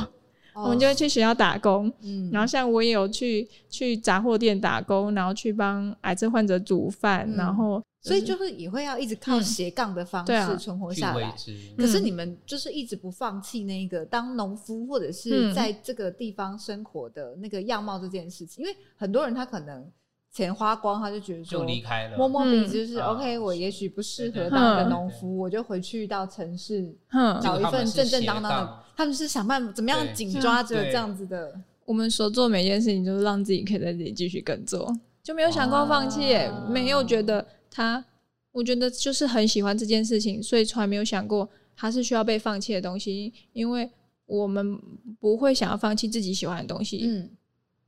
[0.55, 7.83] 哦、我们就会去学校打工，嗯，然后像我也有去去杂货店打工，然后去帮癌症患者煮饭，嗯、然后。
[8.03, 11.35] 所以就是也会要一直靠斜杠的方式存活下来。
[11.77, 19.87] 可是你们就是一直不放弃那个当农夫或者是在这个地方生活的那个样貌这件事情，因为很多人他可能
[20.33, 26.97] 钱花光，他就觉得说就离开了，摸摸鼻子就是 OK，我也许不适合当个农夫，我就回去到城市
[27.43, 28.79] 找一份正正当当的。
[28.97, 31.55] 他们是想办法怎么样紧抓着这样子的。
[31.85, 34.91] 我们所做每件事情就是让自己可以在这里继续耕作，
[35.23, 36.35] 就没有想过放弃，
[36.71, 37.47] 没有觉得。
[37.71, 38.05] 他，
[38.53, 43.89] 我觉得就是很喜欢这件事情，所以从来没有想过他是需要被放弃的东西，因为
[44.27, 44.77] 我们
[45.21, 47.31] 不会想要放弃自己喜欢的东西，嗯，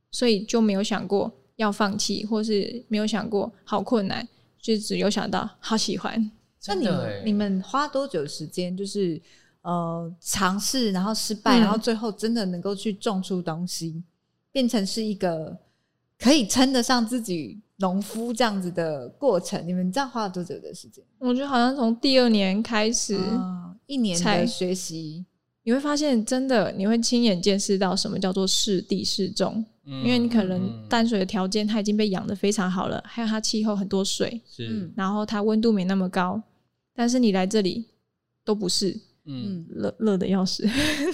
[0.09, 4.27] 所以就没有想过要放弃，或是没有想过好困难，
[4.59, 6.31] 就只有想到好喜欢。
[6.65, 8.75] 那你们你们花多久时间？
[8.75, 9.21] 就是
[9.63, 14.01] 呃尝试，然后失败，嗯、然后最后真的能够去种出东西，
[14.51, 15.57] 变成是一个
[16.17, 17.59] 可以称得上自己。
[17.83, 21.03] 农夫这样子的过程，你们这样花了多久的时间？
[21.19, 25.25] 我觉得好像从第二年开始，哦、一年才学习，
[25.63, 36.41] 你会发现真的你会亲眼见识到什么叫做适地适种，嗯、因为你可能淡水的条件它已经被养的非常好了，还有它气候很多水，是，然后它温度没那么高，
[36.95, 37.85] 但是你来这里
[38.45, 40.65] 都不是，嗯，热热的要死，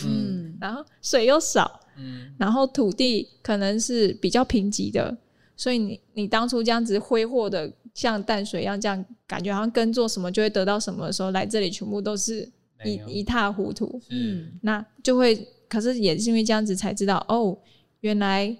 [0.05, 5.17] 嗯， 然后水又少，嗯，然后土地可能是比较贫瘠的。
[5.59, 12.49] 所以你你当初这样子挥霍的像淡水一样，这样感觉好像耕作什么就会得到什么的时候，来这里全部都是
[12.85, 14.01] 一一塌糊涂。
[14.09, 15.35] 嗯，那就会，
[15.67, 17.57] 可是也是因为这样子才知道，哦，
[17.99, 18.55] 原来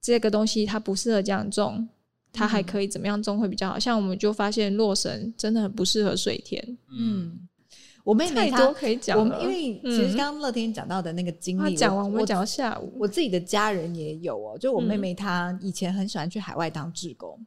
[0.00, 1.86] 这个东西它不适合这样种，
[2.32, 3.78] 它还可以怎么样种会比较好。
[3.78, 6.78] 像我们就发现洛神真的很不适合水田。
[6.98, 7.46] 嗯。
[8.08, 14.56] 我妹妹她可以讲，我们因为其实刚刚乐天讲到的那个经历，讲完我们讲到下午，我自己的家人也有哦。
[14.56, 17.38] 就我妹妹她以前很喜欢去海外当志工，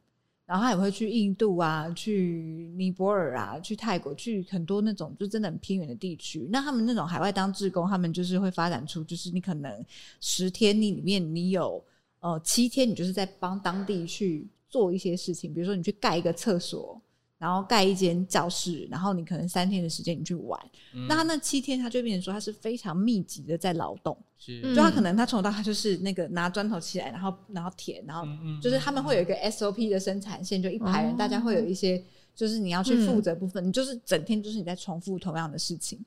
[0.46, 6.48] 然后她也会去印度啊、去尼泊尔啊、去泰国、去很多那种就真的很偏远的地区。
[6.52, 9.84] 那他们那种海外当志工，他们就是会发展出，就是你可能
[10.20, 11.84] 十天你里面你有
[12.20, 17.02] 呃七天，你就是在帮当地去做一些事情，比如说你去盖一个厕所。
[17.42, 20.62] 然后盖一间教室，然后你可能三天的时间你去玩，
[20.94, 24.62] 嗯、那他那七天他就变成说他是非常密集的在劳动，是。
[24.76, 28.28] 就他可能他从头到他就是那个拿砖头起来，然后然后填，然后
[28.62, 32.04] 就是他们会有一个 SOP 的生产线，就一排人，嗯、大家会有一些
[32.36, 36.00] 就是你要去负责部分，嗯、你就是整天就是你在重复同样的事情。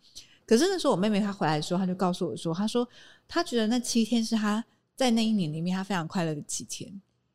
[0.46, 2.88] 可是那时候我妹妹她回来的时候，她就告诉我说，她说
[3.26, 6.88] 她觉得那七天是她在那一年里面她非常快乐的七天，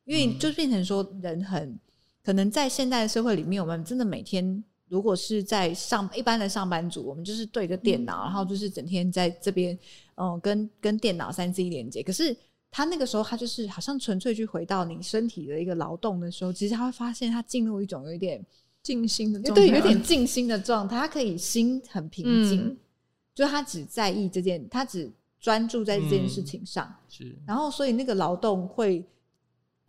[0.06, 1.78] 因为就变成说人很。
[2.22, 9.74] 可能在现代的社会里面，我们真的每天如果是在上一般的上班族，我们就是对着电脑，嗯、然后就是整天在这边，
[10.16, 12.02] 嗯、呃，跟跟电脑三 C 连接。
[12.02, 12.36] 可是
[12.70, 18.44] 他那个时候，他就是好像纯粹去回到你身体的一个劳动的时候，其实他会发现他进入一种有一点
[18.82, 22.76] 静心的状态，对，有点静心的状态，他可以心很平静，嗯、
[23.34, 29.02] 就他只在意这件，他只专注在这件事情上，嗯、是，然后所以那个劳动会。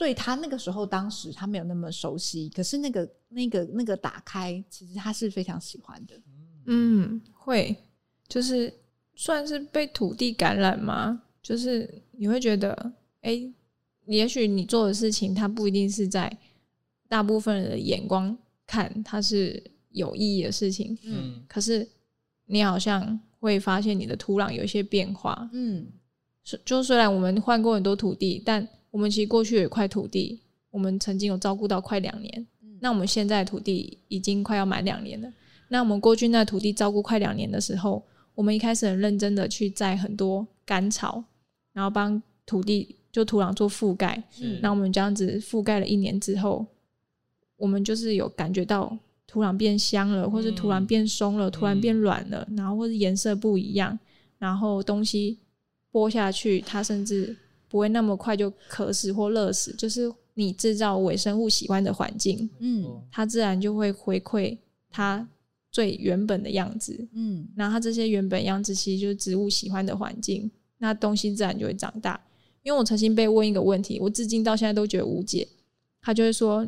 [0.02, 6.20] 对他那个时候，当时他没有那么熟悉，可是那个、那个、那个打开，其实他是非常喜欢的。
[6.66, 7.76] 嗯，会，
[8.28, 8.74] 就是
[9.14, 11.22] 算是被土地感染吗？
[11.44, 12.74] 就是你会觉得，
[13.22, 13.54] 哎、欸，
[14.08, 16.36] 也许你做的事情，它不一定是在
[17.08, 18.36] 大部分人的眼光
[18.66, 20.98] 看它是有意义的事情。
[21.04, 21.88] 嗯，可是
[22.48, 25.48] 你好像会发现你的土壤有一些变化。
[25.54, 25.86] 嗯，
[26.66, 32.46] 就虽然我们换过很多土地，但我们其实过去有一块土地，我们曾经有照顾到快两年。
[32.62, 35.32] 嗯、那我们现在土地已经快要满两年了。
[35.70, 38.04] 那我们过去那土地照顾快两年的时候，
[38.36, 41.24] 我们一开始很认真的去摘很多干草，
[41.72, 44.22] 然后帮土地就土壤做覆盖。
[44.30, 46.66] 是那我们这样子覆盖了一年之后，
[47.56, 53.98] 我们就是有感觉到土壤变香了，或是土壤变松了，突然变软了，然后或是颜色不一样，
[54.38, 55.40] 然后东西
[55.90, 57.38] 播下去，它甚至。
[57.72, 64.58] 不会那么快就渴死或热死，就是你制造微生物喜欢的环境，嗯，它自然就会回馈
[64.90, 65.26] 它
[65.72, 72.20] 最原本的样子，嗯，然后它这些原本样子其实就是植物喜欢的环境，那东西自然就会长大。
[72.64, 75.48] 因为我曾经被问一个问题，我至今到现在都觉得无解，
[76.02, 76.68] 他就会说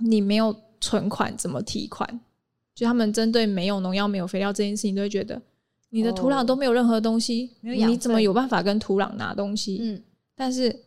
[0.00, 2.20] 你没有存款怎么提款？
[2.74, 5.40] 就他们针对没有农药、没有肥料这件事情，都会觉得
[5.90, 9.78] 你的土壤都没有任何东西，哦、你怎么有办法跟土壤拿东西？
[9.80, 10.02] 嗯。
[10.38, 10.84] 但是，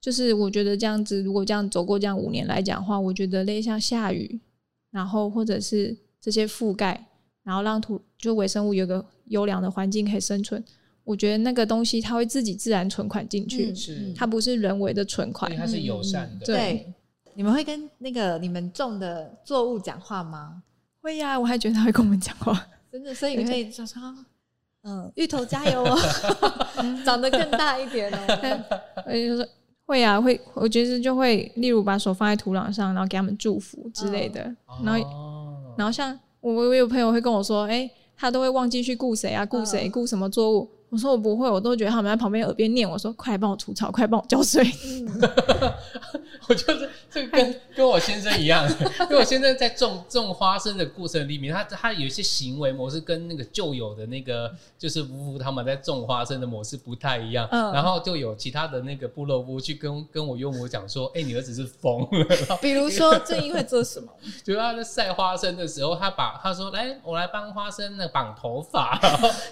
[0.00, 4.40] 就是我觉得这样子，如果这样走过这样五年来讲的话，我觉得类似像下雨，
[4.92, 7.08] 然后或者是这些覆盖，
[7.42, 10.62] 然后让土就微生物有个优良的环境可以生存。
[11.02, 16.46] 我觉得那个东西它会自己自然存款进去，嗯、它不是人为的存款，它是友善的。
[16.46, 16.94] 对，对，
[17.34, 20.62] 你们会跟那个你们种的作物讲话吗？
[21.00, 23.12] 会呀，我还觉得他会跟我们讲话，真的。
[23.12, 24.00] 所以你会说说。
[24.84, 25.98] 嗯，芋头加油哦，
[27.04, 28.18] 长得更大一点哦。
[29.06, 29.46] 我就说
[29.86, 34.42] 会啊，会，我觉得就会，例如把手放在土壤上，然后给他们祝福之类的。
[34.66, 35.08] 哦、然后，
[35.76, 40.68] 然后像我，我有朋友会跟我说，哎、欸，他都会忘记去顾谁啊，顾谁，顾什么作物。
[40.94, 44.62] 我说我不会，我都觉得他们在旁边耳边念我说：“快来帮我除草，快来帮我浇水。
[44.84, 45.20] 嗯
[46.46, 48.64] ”我就是这个跟跟我先生一样，
[49.08, 57.48] 跟我先生在种种花生的过程里面，他他有一些行为模式跟那个旧有的那个就是夫妇他们在种花生的模式不太一样。
[57.50, 62.08] 嗯、然后就有其他的那个部落夫去跟跟我岳母讲说：“哎、欸，你儿子是疯了。”
[62.62, 64.12] 比如说正义会做什么？
[64.44, 69.00] 就是他在晒花生的时候，他把他说：“来，我来帮花生那绑头发，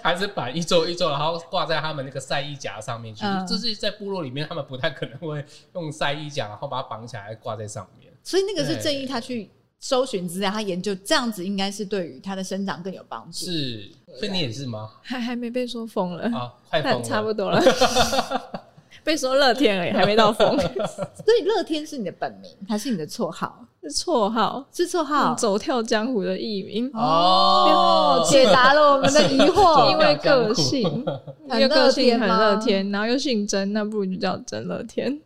[0.01, 8.11] 还是绑一周一周，然后。”挂在他们那个晒衣夹上面去，这、嗯、是在部落里面，他们不太可能会用晒衣夹，然后把它绑起来挂在上面。
[8.23, 13.45] 所以那个是正义他去搜寻资料，他研究这样子应该是对于他的生长更有帮助。
[13.45, 14.91] 是，所以你也是吗？
[15.01, 17.61] 还还没被说疯了啊，快疯了， 差不多了。
[19.03, 20.57] 被说乐天而已，还没到疯。
[20.57, 23.65] 所以乐天是你的本名还是你的绰号？
[23.83, 25.35] 是绰号，是绰号。
[25.35, 29.91] 走跳江湖的艺名哦，解答了我们的疑惑。
[29.91, 31.05] 因为个性，
[31.51, 35.19] 因为个性很乐天，然后又姓曾，那不如就叫曾乐天。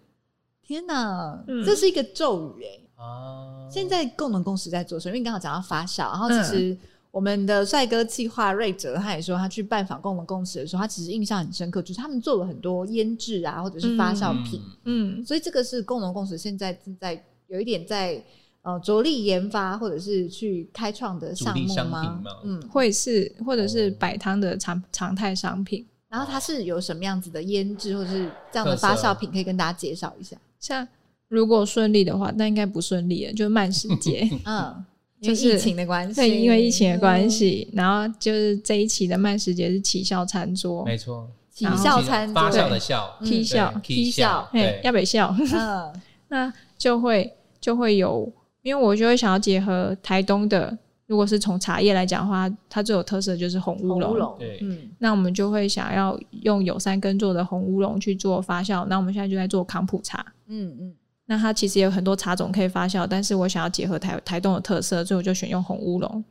[0.66, 3.04] 天哪，这是一个咒语哎！
[3.04, 5.16] 啊，现在共同共识在做什么？
[5.16, 6.78] 因为刚好讲到发酵，然后其实。
[7.10, 18.24] 我们的帅哥计划瑞哲，他也说，他去拜访共同共识的时候，他其实印象很深刻，就是他们做了很多腌制啊，或者是发酵品，嗯，嗯，所以这个是共同共识现在正在有一点在
[18.68, 22.22] 呃着力研发，或者是去开创的项目吗？
[22.44, 25.86] 嗯，会是或者是摆摊的常常态商品。
[26.10, 30.36] 然后它是有什么样子的腌制或者是这样的发酵品，可以跟大家介绍一下。
[30.60, 30.88] 像
[31.28, 34.86] 如果顺利的话，那应该不顺利了，就是慢食节， 嗯。
[35.20, 48.32] 就是疫情的关系，对，因为疫情的关系，嗯、然后就是这一期的慢食节是起笑餐桌，没错，起笑餐桌，发笑的笑，起笑，起笑，对，要不笑， 嗯，那就会就会有，
[48.68, 60.94] 因为我就会想要结合台东的，如果是从茶叶来讲的话，它最有特色的就是红乌龙，对，嗯，那我们就会想要用有山耕作的红乌龙去做发酵，那我们现在就在做康普茶，嗯嗯。
[61.30, 66.22] 那它其实有很多茶种可以发酵，但是我想要结合台台东的特色，所以我就选用红乌龙。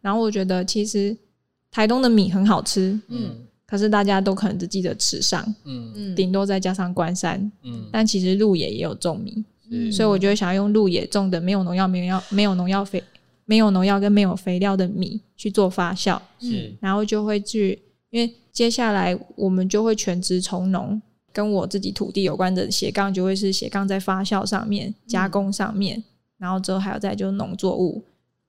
[0.00, 1.16] 然后我觉得其实
[1.70, 3.36] 台东的米很好吃，嗯，
[3.66, 13.02] 可是大家都可能只记得池上，嗯嗯，顶多再加上关山，嗯，但其实鹿野也有种米，嗯，所以我就会想要用鹿野种的没有农药、没有药、没有农药肥、
[13.44, 21.00] 没有农药跟没有肥料的米去做发酵，嗯，然后就会去，因为接下来我们就会全职从农。
[21.32, 26.04] 跟我自己土地有关的斜杠，就会是斜杠在发酵上面、加工上面，嗯、
[26.38, 28.04] 然后之后还有再就是农作物，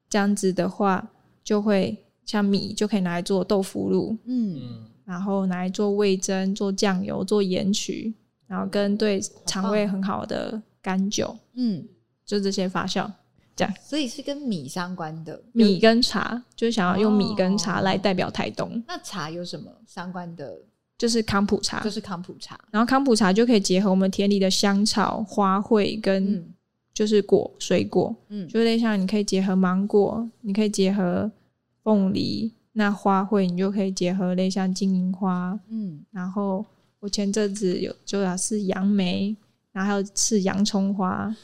[0.07, 1.09] 这样子的话，
[1.43, 1.97] 就会
[2.28, 8.13] 像米就可以拿来做豆腐乳，嗯，然后拿来做味噌、做酱油、做盐曲，
[8.45, 11.83] 然后跟对肠胃很好的甘酒，嗯，
[12.23, 13.11] 就这些发酵，
[13.55, 18.69] 这样，所以是跟米相关的，米跟茶，就是想要用米跟茶来代表台东。
[18.69, 20.55] 哦、那茶有什么相关的？
[20.95, 26.45] 就是康普茶，就是康普茶，然后康普茶就可以结合我们田里的香草、花卉跟
[26.93, 31.29] 就是果水果，嗯，就类似像你可以结合芒果，你可以结合
[31.83, 36.65] 凤梨，那花卉你就可以结合类像金银花，嗯，然后
[37.01, 39.36] 我前阵子有就要是杨梅，
[39.76, 41.36] 然后还有吃洋葱花，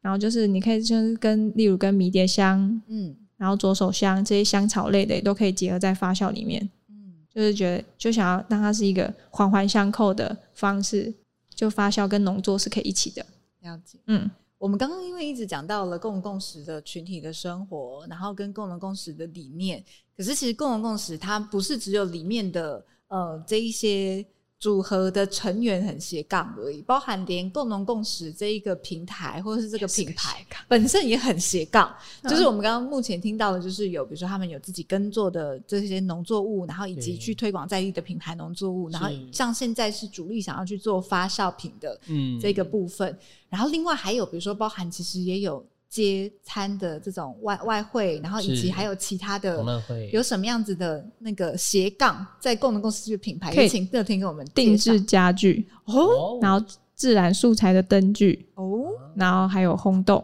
[0.00, 2.58] 然后就是你可以就是跟例如跟迷迭香，
[2.88, 6.68] 嗯，然后左手香这些香草类的也都可以结合在发酵里面。
[6.88, 11.14] 嗯就是觉得，就想要让它是一个环环相扣的方式，
[11.54, 13.24] 就发酵跟农作是可以一起的。
[13.60, 19.84] 了解，嗯，我们刚刚因为一直讲到了共农共识的群体的生活，然后跟共同共识的理念，
[20.16, 24.26] 可是其实共同共识它不是只有里面的呃这一些。
[24.60, 31.94] 组合的成员很斜杠而已，包含连共农共识这一个平台或者是这个品牌本身也很斜杠。
[32.24, 42.00] 就是我们刚刚目前听到的，就是有比如说他们有自己耕作的这些农作物，然后以及去推广在地的品牌农作物，然后像现在是主力想要去做发酵品的
[42.40, 43.16] 这个部分，
[43.48, 45.64] 然后另外还有比如说包含其实也有。
[45.88, 49.64] 接餐的这种外外汇，然后以及还有其他的，
[50.12, 55.66] 有什么样子的那个斜杠，在共农共识品牌，可以请乐天给我们定制家具。
[55.86, 56.64] 哦，然后
[56.94, 58.50] 自然素材的灯具。
[58.54, 60.22] 哦，然后还有烘豆，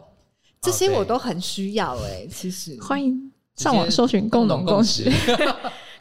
[0.61, 2.27] 这些我都很需要哎。
[2.29, 2.79] 其实。
[2.79, 5.11] 欢迎上网搜寻共同共识，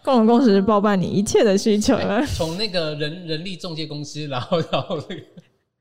[0.02, 1.96] 共同共识包办你一切的需求。
[2.36, 5.22] 从那个人人力中介公司，然后然后那个。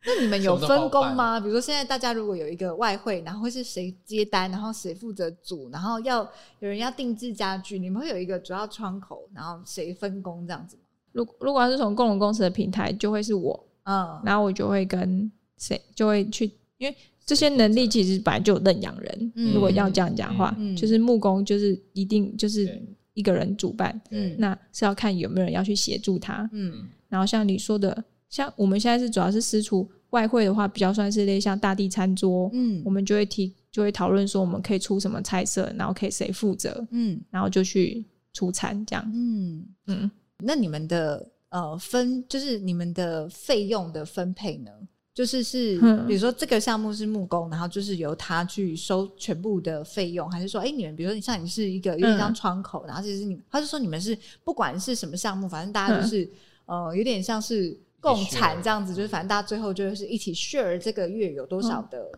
[0.05, 1.39] 那你们有分工吗？
[1.39, 6.21] 比如说现在大家如果有一个外汇，然后会是谁接单，然后谁负责组，然后要
[6.59, 10.81] 有人要定制家具，你们会有一个主要窗口，然后谁分工这样子吗？
[11.13, 16.93] 如果如果是从共同公司的平台，就会是我，嗯，然后我就会跟谁就会去，因为
[17.25, 19.31] 这些能力其实本来就有认养人。
[19.35, 22.81] 嗯，如果要这样讲的话，嗯，就是木工就是一定就是
[23.13, 28.03] 一个人主办，嗯，那是要看有没有人要去协助他，嗯，然后像你说的。
[28.33, 38.03] 像我们现在是主要是私厨外汇的话，比较算是类像大地餐桌，嗯，我们就会提就会讨论说我们可以出什么菜色，然后可以谁负责，嗯，然后就去
[38.33, 40.11] 出餐这样，嗯嗯。
[40.39, 44.71] 那你们的呃分就是你们的费用的分配呢？
[45.13, 56.23] 就是是比如说这个项目是木工，然后就是由他去收全部的费用，还是说哎、欸、你们比如说你像你是一个有点像窗口，嗯、然后其实你他就说你们是不管是什么项目，反正大家就是、
[56.65, 57.79] 嗯、呃有点像是。
[58.03, 62.11] 共产这样子，就是反正大家最后就是一起 share 这个月有多少的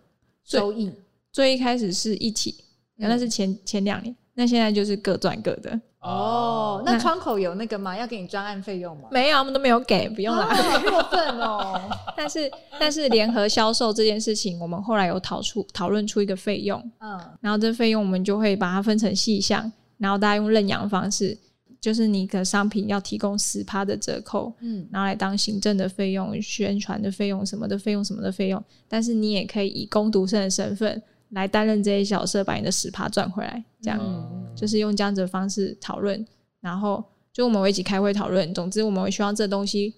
[0.44, 0.92] 收益。
[1.32, 2.66] 最一开始是一起，
[2.96, 5.80] 那是前前两年，那现在就是各赚各的。
[6.00, 7.98] 哦，那窗口有那个吗？
[7.98, 9.10] 要给你专案费用吗？
[9.12, 10.46] 没有，我们都没有给，不用了。
[10.46, 11.82] 好过分哦！
[12.16, 21.36] 但是但是联合销售这件事情，我们后来有讨出讨论出一个费用，嗯，然后这费用我们就会把它分成细项，然后大家用认养方式，
[21.80, 31.02] 就是你的商品要提供十趴的折扣，嗯，拿来当行政的费用、宣传的费用什么的费用什么的费用，但是你也可以以工读生的身份。
[31.30, 36.26] 来担任这些角色，把你的十趴赚回来，这样、嗯、就是用这样子的方式讨论，
[36.62, 37.04] 然后
[37.34, 38.54] 就我们会一起开会讨论。
[38.54, 39.96] 总之，我们会希望这东西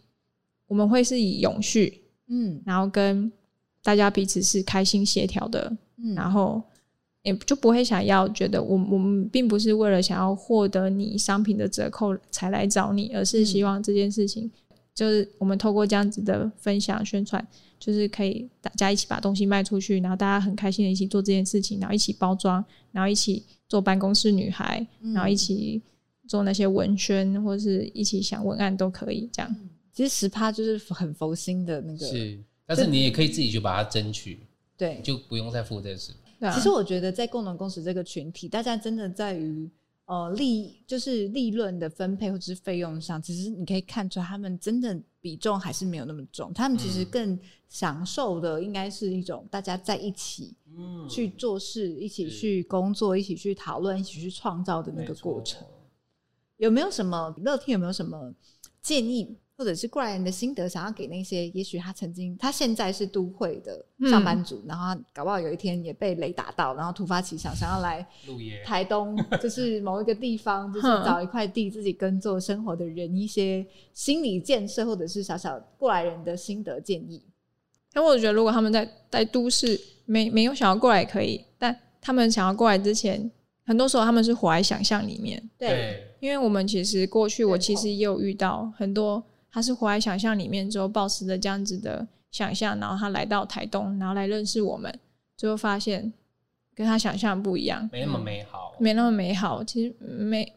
[0.67, 3.31] 我们会是以永续，嗯，然后跟
[3.83, 6.63] 大家彼此是开心协调的，嗯，然后
[7.27, 14.49] 也就不会想要觉得我我们并不是为了想要获得你商品的折扣才来找你，而是希望这件事情。
[14.95, 17.45] 就是我们透过这样子的分享宣传，
[17.77, 25.79] 就是可以大家一起把东西卖出去，然后大家很开心的一起做这件事情，然后一起包装，然后一起做办公室女孩，嗯、然后一起
[26.27, 29.55] 做那些文宣，或者是一起想文案都可以这样。
[29.93, 34.39] 其实十趴就是很佛心的那个，是，但是你也可以自己去把它争取，
[34.75, 35.97] 对，就不用再付这个
[36.53, 39.69] 其实我觉得在共同共识这个群体，大家真的在于。
[40.09, 46.53] 呃，利就是利润的分配或者是费用上，其实你可以看出，他们真的比重还是没有那么重。
[46.53, 50.55] 他们其实更享受的应该是一种大家在一起
[51.09, 55.67] 去做事，嗯、一起去工作，一起去讨论，一起去创造的那个过程。
[56.55, 58.33] 有没有什么乐天有没有什么
[58.81, 59.35] 建议？
[59.57, 68.05] 或者是过来人的心得，想要给那些也许他曾经他现在是都会的上班族，嗯、然后搞不好有一天也被雷打到，然后突发奇想想要来
[68.63, 77.23] 台东，就是某一个地方， 就是找一块地自己耕作生活的人，一些心理建设，或者是小小过来人的心得建议。
[77.95, 83.31] 因为我觉得，如果他们在在都市没没有想要过来可以，但他们想要过来之前，
[83.65, 85.49] 很多时候他们是活在想象里面。
[85.57, 89.23] 对，因为我们其实过去我其实也有遇到很多。
[89.57, 94.99] 他是活在想象里面之后，抱持着这样子的想象，然后他来到台东，然后来认识我们，
[95.35, 96.13] 最后发现
[96.75, 99.63] 跟他想象不一样，没那么美好，没那么美好。
[99.63, 100.53] 其实没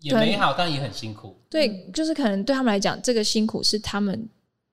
[0.00, 1.36] 也美好，但也很辛苦。
[1.50, 4.26] 对，就是可能对他们来讲，这个辛苦是他们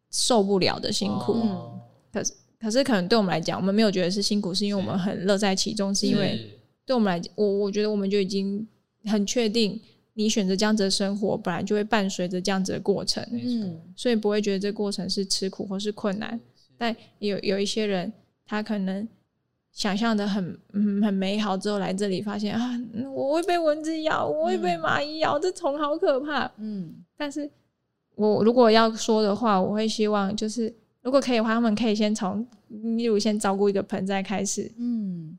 [0.10, 1.34] 受不了的辛苦。
[1.34, 1.82] 哦、
[2.14, 6.50] 可是，可是可能对我们来讲，我们没有觉得是辛苦，是因为我们很乐在其中，是，是因为
[6.86, 8.66] 对我们来讲，我我觉得我们就已经
[9.04, 9.82] 很确定。
[10.18, 16.40] 你选择这样子的生活，本来就会伴随着这样子的过程，嗯，所以不会觉得这个过程是吃苦或是困难。
[16.78, 18.12] 但有有一些人，
[18.46, 19.06] 他可能
[19.74, 22.82] 想象的很嗯很美好，之后来这里发现啊，
[23.14, 26.96] 我会被蚊子咬，我会被蚂蚁咬，嗯、这虫好可怕，嗯。
[27.18, 27.52] 但是
[28.16, 35.38] 我如果要说的话，我会希望就是，如果可以的话，他们可以先从例如先照顾一个盆栽开始，嗯，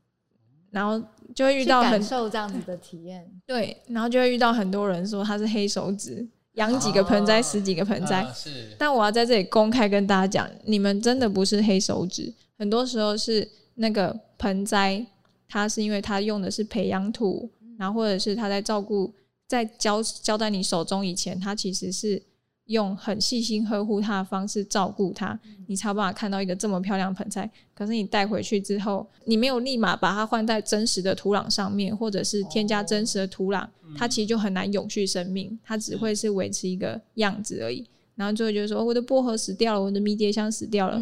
[0.69, 1.03] 然后。
[1.37, 8.23] 就会遇到很感受这样子的体验， 对，然后就会遇到很多人说他是黑手指，养几个盆栽，十几个盆栽。
[8.23, 15.05] 啊、是，但我要在这里公开跟大家讲，你们真的不是黑手指，很多时候是那个盆栽，
[15.47, 19.13] 它是因为它用的是培养土，然后或者是它在照顾，
[19.47, 22.23] 在交交在你手中以前，它其实是。
[22.67, 25.37] 用很细心呵护它的方式照顾它，
[25.67, 27.49] 你才有办法看到一个这么漂亮的盆栽。
[27.73, 35.57] 可是你带回去之后，你没有立马把它换在真实的土壤上面，或者是添加真实的土壤，它其实就很难永续生命。
[35.63, 37.85] 它只会是维持一个样子而已。
[38.15, 41.01] 然后最后就是说，我的薄荷死掉了，我的迷迭香死掉了。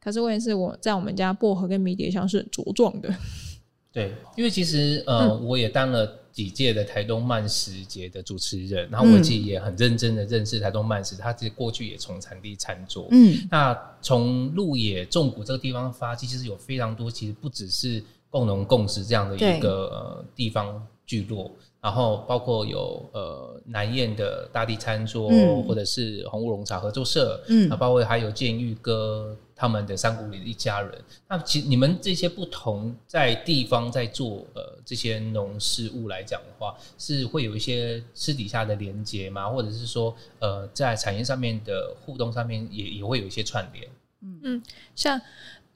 [0.00, 3.12] 可是问题是我在我们家薄荷跟迷迭香是很茁壮的。
[3.92, 6.25] 对，因为其实呃，我也当了。
[6.36, 13.08] 几届的台东慢食节的主持人，然后我自己也很认真的认识台东慢食，他其实过去也从产地餐桌。
[13.10, 21.50] 嗯，那从鹿野纵谷这个地方发迹，其实有非常多，其实不只是共农共食这样的一个呃地方聚落。
[21.86, 30.90] 然后包括有呃南燕的大地餐桌，嗯、或者是红乌龙茶合作社，嗯，啊，包括还有建玉哥他们的山谷里的一家人。
[31.28, 39.48] 那其实你们这些不同在地方在做呃这些农事物来讲的话，是会有一些私底下的连接吗？
[39.48, 43.88] 或者是说呃在产业上面的互动上面也也会有一些串联？
[44.22, 44.62] 嗯嗯，
[44.96, 45.20] 像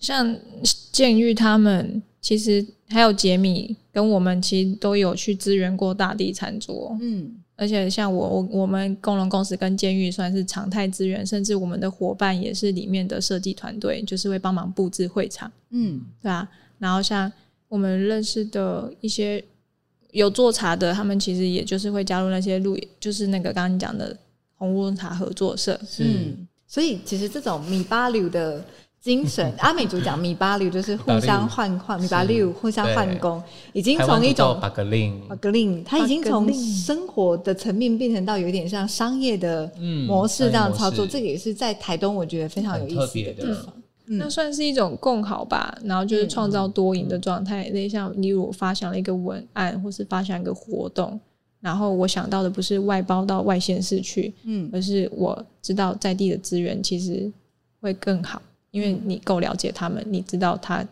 [0.00, 0.36] 像
[0.90, 2.02] 建玉他们。
[2.22, 16.46] 其实还有杰米跟我们其实都有去支援过大地餐桌，嗯，而且像我我我们共荣公司跟监狱算是常态资源，甚至我们的伙伴也是里面的设计团队，就是会帮忙布置会场，嗯，对啊。
[16.78, 17.32] 然后像
[17.68, 19.42] 我们认识的一些
[20.10, 24.14] 有做茶的，他们其实也就是会加入那些路，就是那个刚刚你讲的
[24.56, 28.62] 红乌龙茶合作社，嗯，所以其实这种米巴流的。
[29.00, 33.42] 精神， 阿美族讲米巴六就是互相换换，米巴六互相换工，
[33.72, 39.70] 已经从一种巴格令，巴格令，它已经从生活的层面变成到有点像商业的
[40.06, 41.06] 模式这样操作。
[41.06, 43.72] 这个也是在台东我觉得非常有意思的地方。
[44.12, 47.68] 那算是一种共好吧，然后就是创造多赢的状态。
[47.68, 51.18] 类似像例如我发想了一个文案，或是发想一个活动，
[51.60, 57.32] 然后我想到的不是外包到外县市去，嗯，而是我知道在地的资源其实
[57.80, 58.42] 会更好。
[58.70, 60.86] 因为你够了解他们，你知道他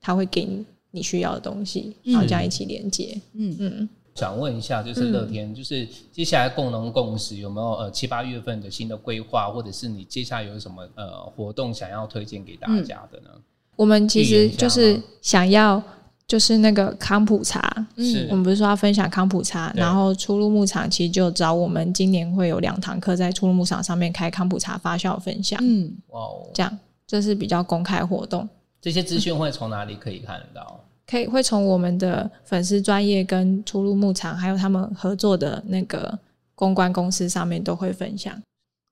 [0.00, 3.20] 他会给你你需要的东西，然后这样一起连接。
[3.34, 13.30] 嗯嗯，想问一下，就是乐天，嗯、就是接下来共农共识有没有呃七八月份的新的规划，或者是你接下来有什么呃活动想要推荐给大家的呢？
[13.76, 15.82] 我们其实就是想要
[16.26, 17.62] 就是那个康普茶，
[17.96, 25.58] 嗯，我们不是说要分享康普茶，然后初鹿牧场其实就找我们今年会有两堂课在初鹿牧场上面开康普茶发酵分享。
[25.62, 26.78] 嗯，哇哦，这样。
[27.10, 28.48] 这是比较公开活动，
[28.80, 30.80] 这些资讯会从哪里可以看得到？
[31.08, 36.16] 可以会从我们的粉丝专业跟出入牧场，还有他们合作的那个
[36.54, 38.40] 公关公司上面都会分享。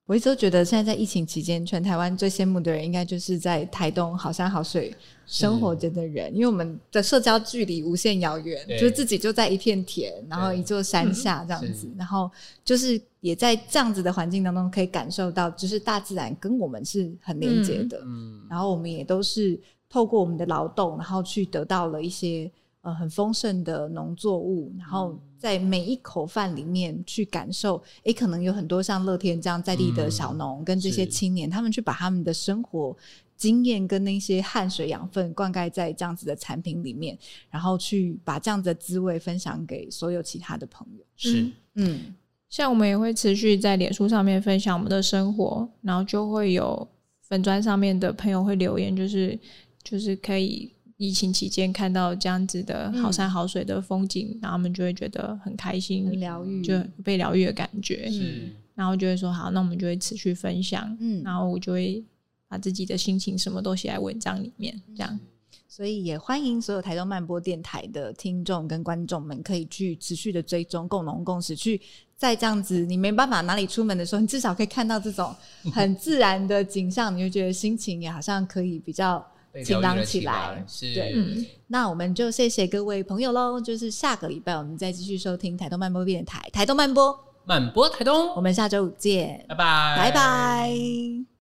[0.04, 4.92] 我一直都觉得，现在在疫情期间，全台湾最羡慕的人，应该就是在台东好山好水
[5.24, 12.28] 生活着的人，因为我们的社交距离无限遥远，就是自己就在一片田，然后一座山下这样子，然后
[12.64, 22.50] 就是也在这样子的环境当中，可以感受到，就是大自然跟我们是很连接的，嗯，然后我们也都是透过我们的劳动，然后去得到了一些
[22.82, 25.18] 呃很丰盛的农作物，然后。
[25.38, 32.96] 在每一口饭里面去感受，诶，可能有很多像乐天这样在地的小农跟这些青年，他们去把他们的生活
[33.36, 37.16] 经验跟那些汗水养分灌溉在这样子的产品里面，
[37.50, 41.04] 然后去把这样子的滋味分享给所有其他的朋友。
[41.14, 42.12] 是，嗯，
[42.48, 46.88] 像我们也会持续在脸书上面分享我们的生活，然后就会有
[47.22, 49.38] 粉砖上面的朋友会留言，就是
[49.82, 50.72] 就是可以。
[51.00, 58.10] 疫情期间看到这样子的好山好水的风景，嗯、然后我们就会觉得很开心，很疗愈，就被疗愈的感觉。
[58.10, 60.96] 是，然后就会说好，那我们就会持续分享。
[60.98, 62.04] 嗯，然后我就会
[62.48, 65.20] 把自己的心情什么都写在文章里面，这样。
[65.68, 71.80] 所以也欢迎所有台东慢播电台的听众跟观众们，可以去持续的追踪共农共识，去
[72.18, 75.34] 在这样子你没办法哪里出门的时候，你至少可以看到这种
[75.72, 79.24] 很自然的景象，你就觉得心情也好像可以比较。
[79.64, 81.12] 晴朗起来，是对。
[81.16, 83.60] 嗯，那我们就谢谢各位朋友喽。
[83.60, 88.28] 就是下个礼拜我们再继续收听台东慢播电台，台东慢播，慢播台东。
[88.36, 91.28] 我们下周五见，拜拜，拜拜。